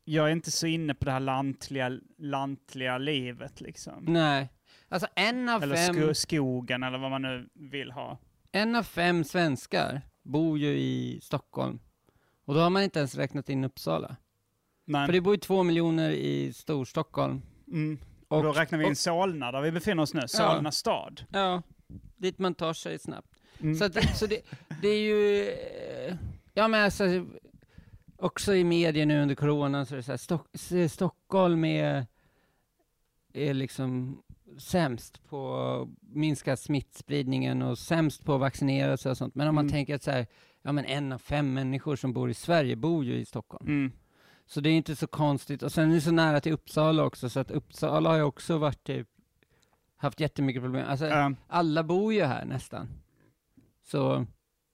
[0.05, 4.03] jag är inte så inne på det här lantliga, lantliga livet liksom.
[4.07, 4.49] Nej.
[4.89, 8.17] Alltså en av, Eller fem, sko, skogen eller vad man nu vill ha.
[8.51, 11.79] en av fem svenskar bor ju i Stockholm.
[12.45, 14.15] Och då har man inte ens räknat in Uppsala.
[14.85, 17.41] Men, För det bor ju två miljoner i Storstockholm.
[17.67, 17.97] mm,
[18.27, 20.21] och, då räknar vi in och- Solna där vi befinner oss nu.
[20.27, 21.25] Solna stad.
[21.31, 21.61] Ja,
[22.17, 23.27] dit man tar sig snabbt.
[23.59, 23.75] Mm.
[23.75, 24.41] Så, att, så det,
[24.81, 25.49] det är ju...
[26.07, 26.15] eh,
[26.53, 27.03] Ja men alltså,
[28.23, 30.47] också i media nu under corona så är det så här, Stock,
[30.89, 32.05] Stockholm är,
[33.33, 34.21] är liksom
[34.57, 39.35] sämst på att minska smittspridningen och sämst på att vaccinera sig och sånt.
[39.35, 39.71] Men om man Mm.
[39.71, 40.27] tänker att så här,
[40.61, 43.67] ja men en av fem människor som bor i Sverige bor ju i Stockholm.
[43.67, 43.91] Mm.
[44.45, 45.63] Så det är inte så konstigt.
[45.63, 48.57] Och sen är det så nära till Uppsala också, så att Uppsala har ju också
[48.57, 49.07] varit typ,
[49.97, 50.85] haft jättemycket problem.
[50.89, 52.87] Alltså, Eh, alla bor ju här nästan.
[53.83, 54.25] Så,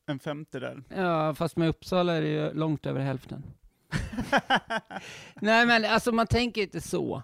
[0.10, 0.84] en femtedel.
[0.96, 3.44] ja, fast med Uppsala är det ju långt över hälften.
[5.42, 7.24] Nej men alltså man tänker inte så.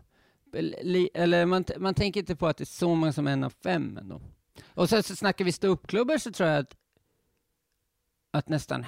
[1.13, 3.97] Eller man, man tänker inte på att det är så många som en av fem
[3.97, 4.21] ändå.
[4.67, 6.75] Och sen så snackar vi ståuppklubbar så tror jag att,
[8.31, 8.85] att nästan,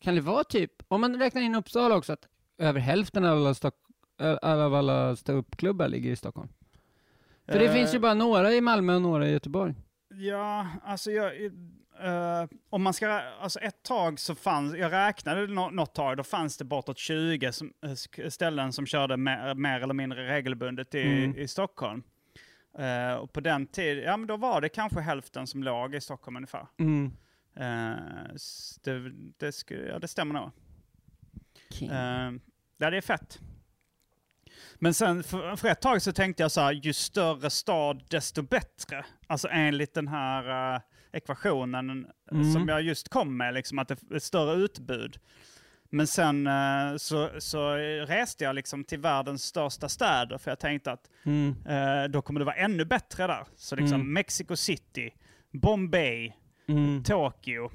[0.00, 2.28] kan det vara typ, om man räknar in Uppsala också, att
[2.58, 3.74] över hälften av alla stock,
[4.42, 6.48] Alla alla ståuppklubbar ligger i Stockholm.
[7.46, 9.74] För det Eh, finns ju bara några i Malmö och några i Göteborg.
[10.08, 11.32] Ja, alltså jag...
[12.04, 13.08] eh, om man ska...
[13.40, 14.74] Alltså ett tag så fanns...
[14.76, 17.72] Jag räknade nå- något tag, då fanns det bortåt 20 som,
[18.18, 21.38] eh, ställen som körde mer, mer eller mindre regelbundet i, Mm.
[21.38, 22.02] i Stockholm.
[22.78, 26.00] Eh, och på den tiden, ja men då var det kanske hälften som låg i
[26.00, 26.66] Stockholm ungefär.
[26.78, 27.12] Mm.
[28.34, 30.50] S- det, det, sku, ja, det stämmer nog.
[31.70, 31.90] King.
[31.90, 32.32] Uh,
[32.78, 33.38] ja, det är fett.
[34.74, 38.42] Men sen för, för ett tag så tänkte jag så här, ju större stad desto
[38.42, 39.04] bättre.
[39.26, 40.74] Alltså enligt den här
[41.14, 42.52] ekvationen Mm.
[42.52, 45.16] som jag just kom med, liksom att det är ett större utbud.
[45.90, 47.70] Men sen eh, så, så
[48.06, 51.54] reste jag liksom till världens största städer för jag tänkte att Mm.
[51.66, 53.44] eh, då kommer det vara ännu bättre där.
[53.56, 54.12] Så liksom Mm.
[54.12, 55.10] Mexico City,
[55.52, 56.32] Bombay,
[56.68, 57.02] Mm.
[57.02, 57.70] Tokyo,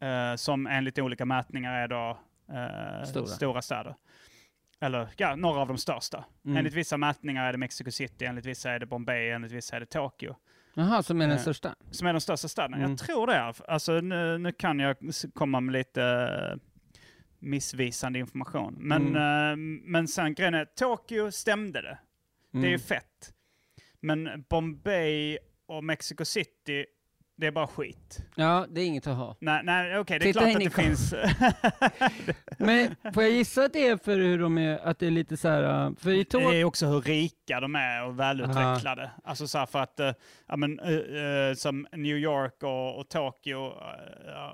[0.00, 2.18] eh, som enligt olika mätningar är då
[3.06, 3.26] Stora.
[3.26, 3.62] stora.
[3.62, 3.94] städer.
[4.84, 6.24] Eller ja, några av de största.
[6.44, 6.56] Mm.
[6.56, 9.80] Enligt vissa mätningar är det Mexico City, enligt vissa är det Bombay, enligt vissa är
[9.80, 10.36] det Tokyo.
[10.74, 11.74] Jaha, som är den Eh, största?
[11.90, 12.76] Som är de största städerna.
[12.76, 12.90] Mm.
[12.90, 13.52] Jag tror det.
[13.68, 14.96] Alltså nu, nu kan jag
[15.34, 16.60] komma med lite eh,
[17.38, 18.74] missvisande information.
[18.78, 19.50] Men, Mm.
[19.50, 19.56] eh,
[19.90, 21.98] men sen grejen är, Tokyo stämde det.
[22.52, 22.80] Det är ju Mm.
[22.80, 23.32] fett.
[24.00, 26.86] Men Bombay och Mexico City,
[27.36, 28.18] det är bara skit.
[28.34, 29.36] Ja, det är inget att ha.
[29.40, 31.14] Nej, nej okej, det är Titta klart att det kom- finns...
[32.58, 35.36] Men får jag gissa att det är för hur de är, att det är lite
[35.36, 39.10] så här, uh, för i det är också hur rika de är och välutvecklade.
[39.24, 40.12] Alltså så här för att, eh,
[40.46, 43.72] ja men eh, som New York och, och Tokyo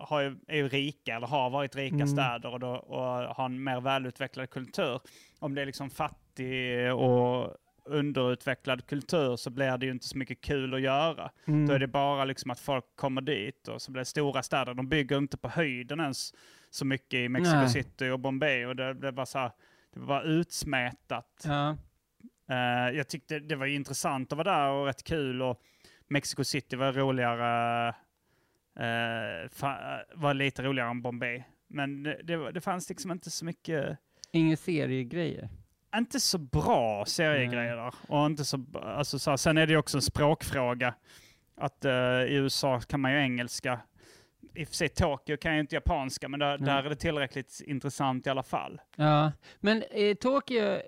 [0.00, 2.06] har ju, är ju rika, eller har varit rika Mm.
[2.08, 3.04] städer och, då, och
[3.36, 5.00] har en mer välutvecklad kultur.
[5.38, 7.56] Om det är liksom fattig och
[7.90, 11.30] underutvecklad kultur så blir det ju inte så mycket kul att göra.
[11.46, 11.66] Mm.
[11.66, 14.74] Då är det bara liksom att folk kommer dit och så blir det stora städer.
[14.74, 16.34] De bygger inte på höjden ens
[16.70, 17.68] så mycket i Mexico Nej.
[17.68, 18.66] City och Bombay.
[18.66, 19.50] Och det blev bara så här,
[19.94, 21.44] det var bara utsmetat.
[21.44, 21.76] Ja.
[22.50, 25.42] Eh, jag tyckte det var intressant att vara där och rätt kul.
[25.42, 25.60] Och
[26.08, 27.94] Mexico City var roligare,
[29.48, 31.42] fa- var lite roligare än Bombay.
[31.68, 33.98] Men det, det, var- det fanns liksom inte så mycket,
[34.32, 35.48] Inga seriegrejer.
[35.96, 37.94] Inte så bra seriegrejer där.
[38.08, 40.94] Och inte så, alltså, så här, sen är det också en språkfråga.
[41.56, 43.80] Att eh, i USA kan man ju engelska.
[44.54, 46.66] I och för sig Tokyo kan ju inte japanska, men där, Nej.
[46.66, 48.80] där är det tillräckligt intressant i alla fall.
[48.96, 50.80] Ja, men i Tokyo, eh,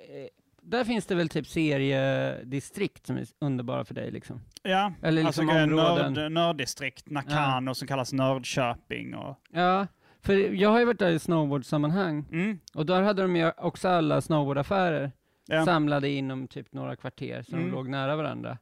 [0.63, 4.41] där finns det väl typ seriedistrikt som är underbara för dig liksom?
[4.63, 6.13] Ja, Eller alltså liksom grejen, områden.
[6.13, 9.15] nörd, nörddistrikt, Nakano som kallas Nördköping.
[9.15, 9.87] Och, Ja,
[10.25, 13.89] för jag har ju varit där i snowboardsammanhang, mm, och där hade de ju också
[13.89, 15.13] alla snowboardaffärer
[15.47, 15.65] ja.
[15.65, 17.67] samlade inom typ några kvarter, så Mm.
[17.67, 18.59] de låg nära varandra.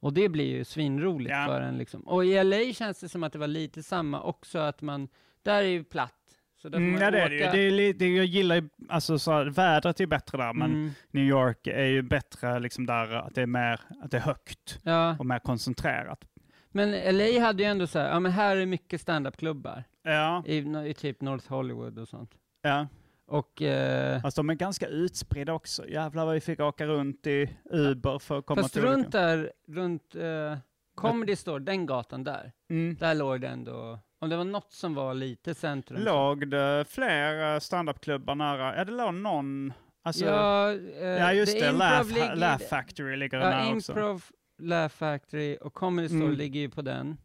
[0.00, 1.44] Och det blir ju svinroligt Ja.
[1.48, 2.00] för en liksom.
[2.00, 5.08] Och i LA känns det som att det var lite samma också, att man,
[5.42, 6.14] där är ju platt.
[6.62, 7.26] Så där får Mm, ja det åka.
[7.26, 7.50] är det ju.
[7.52, 10.90] Det är lite, jag gillar ju, alltså så här, vädret är bättre där, men Mm,
[11.10, 14.78] New York är ju bättre liksom där att det är mer, att det är högt
[14.82, 16.24] ja, och mer koncentrerat.
[16.70, 20.56] Men LA hade ju ändå så här, ja men här är mycket standupklubbar, Ja, i,
[20.88, 22.30] i typ North Hollywood och sånt.
[22.62, 22.86] ja.
[23.30, 25.88] Och, eh, Alltså de är ganska utspridda också.
[25.88, 29.18] Jävlar vad vi fick åka runt i Uber för att komma fast till runt olika-
[29.18, 30.58] där, runt eh,
[30.94, 32.96] Comedy Store, den gatan där, Mm.
[33.00, 36.00] där låg det ändå, om det var något som var lite centrum.
[36.02, 38.76] Låg det fler standupklubbar nära?
[38.76, 39.72] Ja, det låg någon.
[40.04, 41.72] Alltså, ja, eh, ja, just det.
[41.72, 43.92] Laugh, ligger- Laugh Factory ligger Ja, nära också.
[43.92, 44.24] Improv,
[44.58, 46.36] Laugh Factory och Comedy Store Mm.
[46.36, 47.16] ligger ju på den.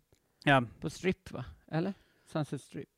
[0.44, 1.46] Ja, På Strip va?
[1.72, 1.94] Eller?
[2.26, 2.90] Sunset Strip.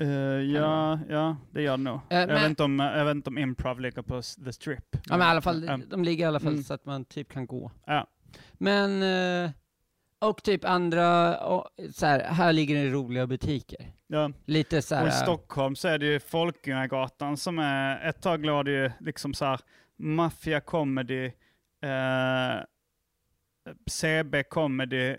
[0.00, 2.00] Eh, ja, ja, det gör det nog.
[2.08, 4.84] jag, men- vet inte om, jag vet inte om improv ligger på The Strip.
[4.92, 5.76] Ja men i alla fall, Ja.
[5.90, 6.64] de ligger i alla fall Mm.
[6.64, 7.70] så att man typ kan gå.
[7.86, 8.06] Ja.
[8.52, 9.02] Men,
[9.44, 9.50] eh,
[10.18, 13.92] och typ andra, och, så här, här ligger det roliga butiker.
[14.06, 14.30] Ja.
[14.44, 18.46] Lite så Och i här, Stockholm så är det ju Folkungagatan som är, ett tag
[18.46, 19.60] låg det ju liksom så här
[19.96, 21.24] maffia comedy,
[21.82, 22.64] eh,
[23.86, 25.16] CB comedy,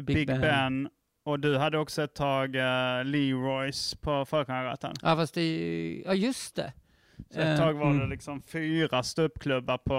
[0.00, 0.40] Big, Ben.
[0.40, 0.88] Ben.
[1.24, 4.94] och du hade också ett tag eh, Leroys på Folkungagatan.
[5.02, 6.72] ja fast det ja just det.
[7.30, 8.10] Så ett Eh, tag var det mm.
[8.10, 9.94] liksom fyra ståuppklubbar på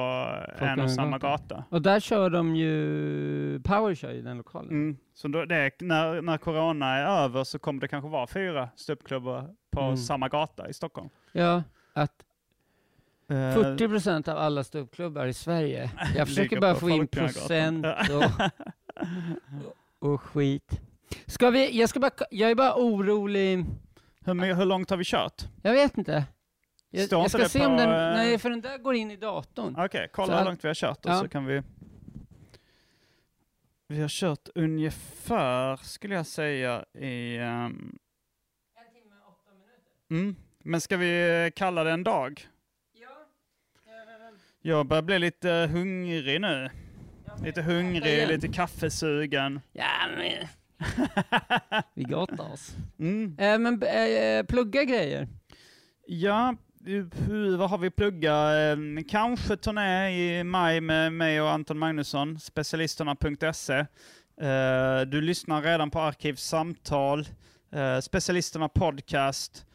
[0.66, 1.64] en och samma gata.
[1.70, 4.70] Och där kör de ju, Power kör ju den lokalen.
[4.72, 4.98] Mm.
[5.14, 9.50] Så då det, när, när corona är över så kommer det kanske vara fyra ståuppklubbar
[9.72, 9.98] på Mm.
[9.98, 11.10] samma gata i Stockholm.
[11.32, 11.64] Ja,
[11.94, 12.12] att
[13.30, 15.92] Eh, 40% av alla ståuppklubbar i Sverige.
[16.16, 18.24] Jag försöker bara få in procent och,
[20.14, 20.82] och skit.
[21.26, 23.66] Ska vi, jag ska bara, jag är bara orolig.
[24.26, 25.48] hur, hur långt har vi kört?
[25.62, 26.24] Jag vet inte.
[26.90, 29.12] Jag, Står jag ska se på, om den, eh, nej för den där går in
[29.12, 29.76] i datorn.
[29.80, 31.20] Okej, kolla Så hur långt vi har kört och Ja.
[31.20, 31.64] så kan vi...
[33.88, 37.38] Vi har kört ungefär, skulle jag säga, i...
[37.38, 37.98] ehm,
[38.76, 40.24] En timme, åtta minuter.
[40.24, 40.36] mm.
[40.64, 42.48] Men ska vi kalla det en dag?
[44.62, 44.72] Ja.
[44.72, 46.70] Jag börjar bli lite hungrig nu.
[47.44, 49.62] Lite hungrig, lite kaffesugen.
[49.74, 49.86] Ja,
[50.18, 50.48] men...
[51.94, 52.76] Vi gottar oss.
[53.00, 53.36] Mm.
[53.40, 55.28] Eh, men eh, plugga grejer.
[56.08, 56.56] Ja,
[57.58, 58.54] vad har vi pluggat?
[58.54, 63.86] Eh, Kanske turné i maj med mig och Anton Magnusson, specialisterna.se.
[65.08, 67.28] Du lyssnar redan på Arkivsamtal,
[68.02, 69.66] Specialisterna podcast,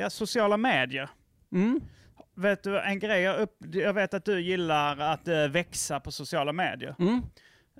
[0.00, 1.10] ja, sociala medier.
[1.52, 1.80] Mm.
[2.34, 6.12] Vet du, en grej jag, upp, jag vet att du gillar att eh, växa på
[6.12, 6.94] sociala medier.
[6.98, 7.22] Mm.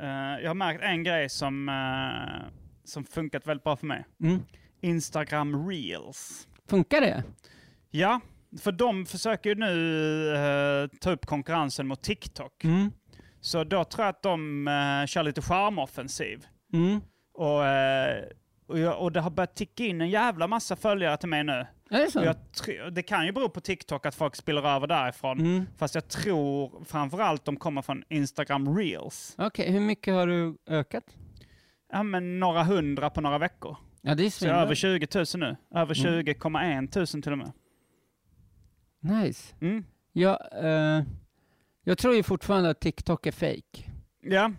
[0.01, 2.52] Eh, jag har märkt en grej som, eh,
[2.85, 4.05] som funkat väldigt bra för mig.
[4.22, 4.43] Mm.
[4.81, 6.48] Instagram reels.
[6.68, 7.24] Funkar det?
[7.90, 8.20] Ja,
[8.60, 12.64] för de försöker ju nu eh, ta upp konkurrensen mot TikTok.
[12.64, 12.90] Mm.
[13.40, 16.47] Så då tror jag att de uh, kör lite charmoffensiv.
[16.72, 17.01] Mm.
[17.35, 18.24] Och, eh,
[18.66, 21.66] och, jag, och det har börjat ticka in en jävla massa följare till mig nu.
[21.91, 25.41] Det det kan ju bero på TikTok att folk spiller över därifrån.
[25.41, 25.66] Mm.
[25.77, 29.35] Fast jag tror framförallt de kommer från Instagram reels.
[29.39, 31.05] Okej, hur mycket har du ökat?
[31.93, 33.77] Ja men några hundra på några veckor.
[34.03, 35.09] Ja, det är Så över svinbra.
[35.24, 35.57] 20 000 nu.
[35.81, 36.20] Över Mm.
[36.27, 37.53] 20,1 tusen till och med.
[39.01, 39.55] Nice.
[39.61, 39.85] Mm.
[40.12, 41.03] Jag, eh,
[41.85, 43.91] jag tror ju fortfarande att TikTok är fake.
[44.23, 44.53] Ja,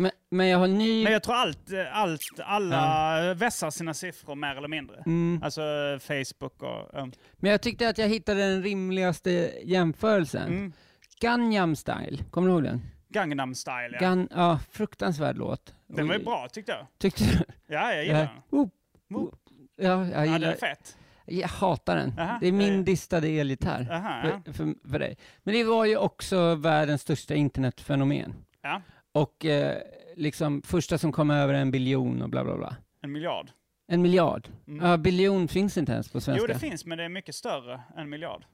[0.00, 1.04] Men, men jag har ny...
[1.04, 5.02] men jag tror allt, allt alla vässar sina siffror mer eller mindre.
[5.06, 5.40] Mm.
[5.42, 5.62] Alltså
[6.00, 6.90] Facebook och...
[6.92, 7.08] ja.
[7.36, 9.30] Men jag tyckte att jag hittade den rimligaste
[9.64, 10.46] jämförelsen.
[10.48, 10.72] Mm.
[11.20, 12.80] Gangnam style, kommer du ihåg den?
[13.08, 13.98] Gangnam style ja.
[14.00, 15.74] Gan, ja, fruktansvärd låt.
[15.86, 16.86] Den var ju bra tyckte jag.
[16.98, 17.44] Tyckte du?
[17.74, 18.28] Ja, jag gillar Ja.
[18.50, 18.60] den.
[18.60, 18.68] Oh,
[19.08, 19.34] Whoop.
[19.76, 20.96] ja, jag Ja, den gillar är fet.
[21.26, 22.18] Jag hatar den.
[22.18, 22.82] Aha, det är min ja, ja.
[22.82, 24.40] distade elgitarr Aha, ja.
[24.44, 25.16] för, för, för dig.
[25.42, 28.34] Men det var ju också världens största internetfenomen.
[28.62, 28.82] ja.
[29.12, 29.78] Och eh,
[30.16, 32.76] liksom första som kom över en biljon och bla bla bla.
[33.02, 33.50] En miljard.
[33.88, 34.48] En miljard.
[34.66, 34.86] Mm.
[34.86, 36.42] Ja, biljon finns inte ens på svenska.
[36.42, 38.44] Jo, det finns, men det är mycket större än miljard.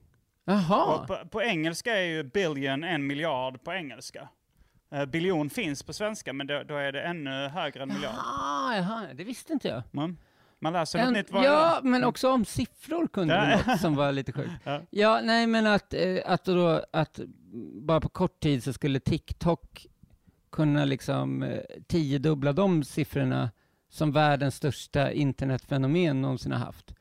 [0.44, 1.06] Jaha.
[1.06, 4.28] På, på engelska är ju billion en miljard på engelska.
[4.94, 8.14] Uh, biljon finns på svenska, men då, då är det ännu högre än miljard.
[8.14, 9.82] Jaha, jaha, det visste inte jag.
[9.90, 10.18] Man,
[10.58, 11.84] man läser något En, nytt varje ja, dag.
[11.84, 13.72] men också om siffror kunde Ja.
[13.72, 14.52] något som var lite sjukt.
[14.64, 14.80] Ja.
[14.90, 17.20] Ja, nej men att, eh, att, då, att
[17.82, 19.86] bara på kort tid så skulle TikTok
[20.54, 23.50] kunna liksom eh, tiodubbla de siffrorna
[23.90, 26.94] som världens största internetfenomen någonsin har haft.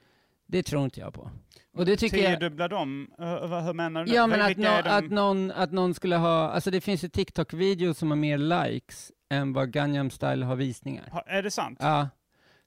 [0.48, 1.30] Det tror inte jag på.
[1.78, 2.40] Och det tycker jag...
[2.40, 3.12] Tiodubbla dem?
[3.20, 4.14] Uh, vad, hur menar du?
[4.14, 4.90] Ja, men att, är de?
[4.90, 9.12] att, någon, att någon skulle ha, alltså det finns ju TikTok-videos som har mer likes
[9.30, 11.10] än vad Gangnam style har visningar.
[11.12, 11.78] Ha- Är det sant?
[11.82, 12.10] Ja.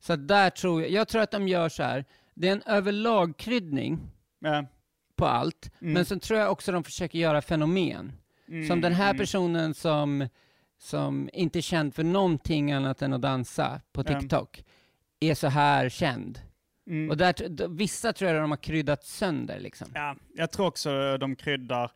[0.01, 2.05] Så där tror jag, jag tror att de gör så här,
[2.35, 4.01] det är en överlag-kryddning
[4.41, 4.67] Ja.
[5.17, 5.93] på allt, Mm.
[5.93, 8.13] men sen tror jag också de försöker göra fenomen.
[8.49, 9.19] Mm, Som den här mm.
[9.19, 10.29] personen som,
[10.79, 14.05] som inte är känd för någonting annat än att dansa på.
[14.05, 14.65] TikTok,
[15.21, 16.39] är så här känd.
[16.87, 17.11] Mm.
[17.11, 19.89] Och där, vissa tror jag de har kryddat sönder liksom.
[19.95, 21.91] Ja, jag tror också de kryddar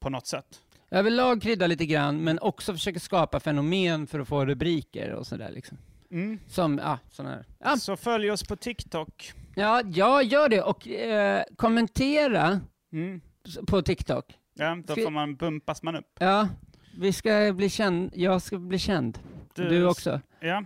[0.00, 0.60] på något sätt.
[0.90, 5.50] Överlag krydda lite grann, men också försöker skapa fenomen för att få rubriker och sådär
[5.50, 5.78] liksom.
[6.10, 6.38] Mm.
[6.48, 7.44] Som, ja, sådana här.
[7.58, 9.32] Ja, Så följ oss på TikTok.
[9.54, 12.60] ja, ja, gör det och eh, kommentera
[12.92, 13.20] Mm.
[13.66, 14.38] på TikTok.
[14.54, 16.06] Ja, då får man bumpas man upp.
[16.18, 16.48] Ja,
[16.98, 19.18] vi ska bli känd, jag ska bli känd.
[19.54, 20.20] Du, också.
[20.40, 20.64] Ja.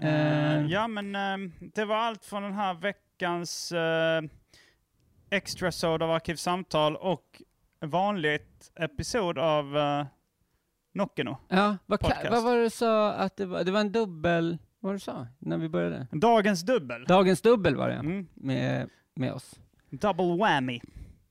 [0.00, 4.30] Eh, ja, men eh, det var allt från den här veckans uh,
[5.30, 7.42] extra sod av Arkivsamtal och
[7.80, 10.06] vanligt episod av uh,
[10.94, 11.36] Nockeno.
[11.48, 12.30] Ja, vad, Podcast.
[12.30, 13.64] vad var det du sa att det var?
[13.64, 16.06] Det var en dubbel, vad var det du sa när vi började?
[16.12, 17.04] Dagens dubbel.
[17.04, 18.26] Dagens dubbel var det, Mm.
[18.34, 19.58] med, med oss.
[19.90, 20.80] Double whammy.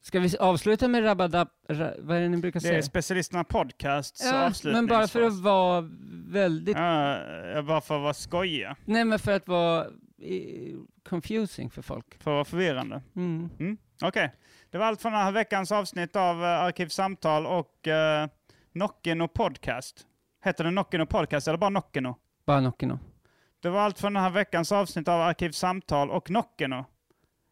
[0.04, 2.82] Ska vi avsluta med rabadab, ra, vad är det ni brukar Det är säga?
[2.82, 4.74] specialisterna podcasts Ja, avslutning.
[4.84, 5.90] men bara för att vara
[6.28, 8.76] väldigt, Ja, bara för att vara skojiga.
[8.86, 9.86] nej men för att vara
[10.22, 10.76] eh,
[11.10, 12.06] confusing för folk.
[12.24, 13.02] För att vara förvirrande.
[13.16, 13.50] Mm.
[13.60, 13.78] Mm.
[14.04, 14.34] Okej,
[14.70, 18.30] det var allt från den här veckans avsnitt av Arkivsamtal och uh,
[18.72, 20.06] Nockeno Podcast.
[20.44, 22.16] Heter det Nockeno Podcast eller bara Nockeno?
[22.46, 23.00] Bara Nockeno.
[23.62, 26.86] Det var allt från den här veckans avsnitt av Arkivsamtal och Nockeno.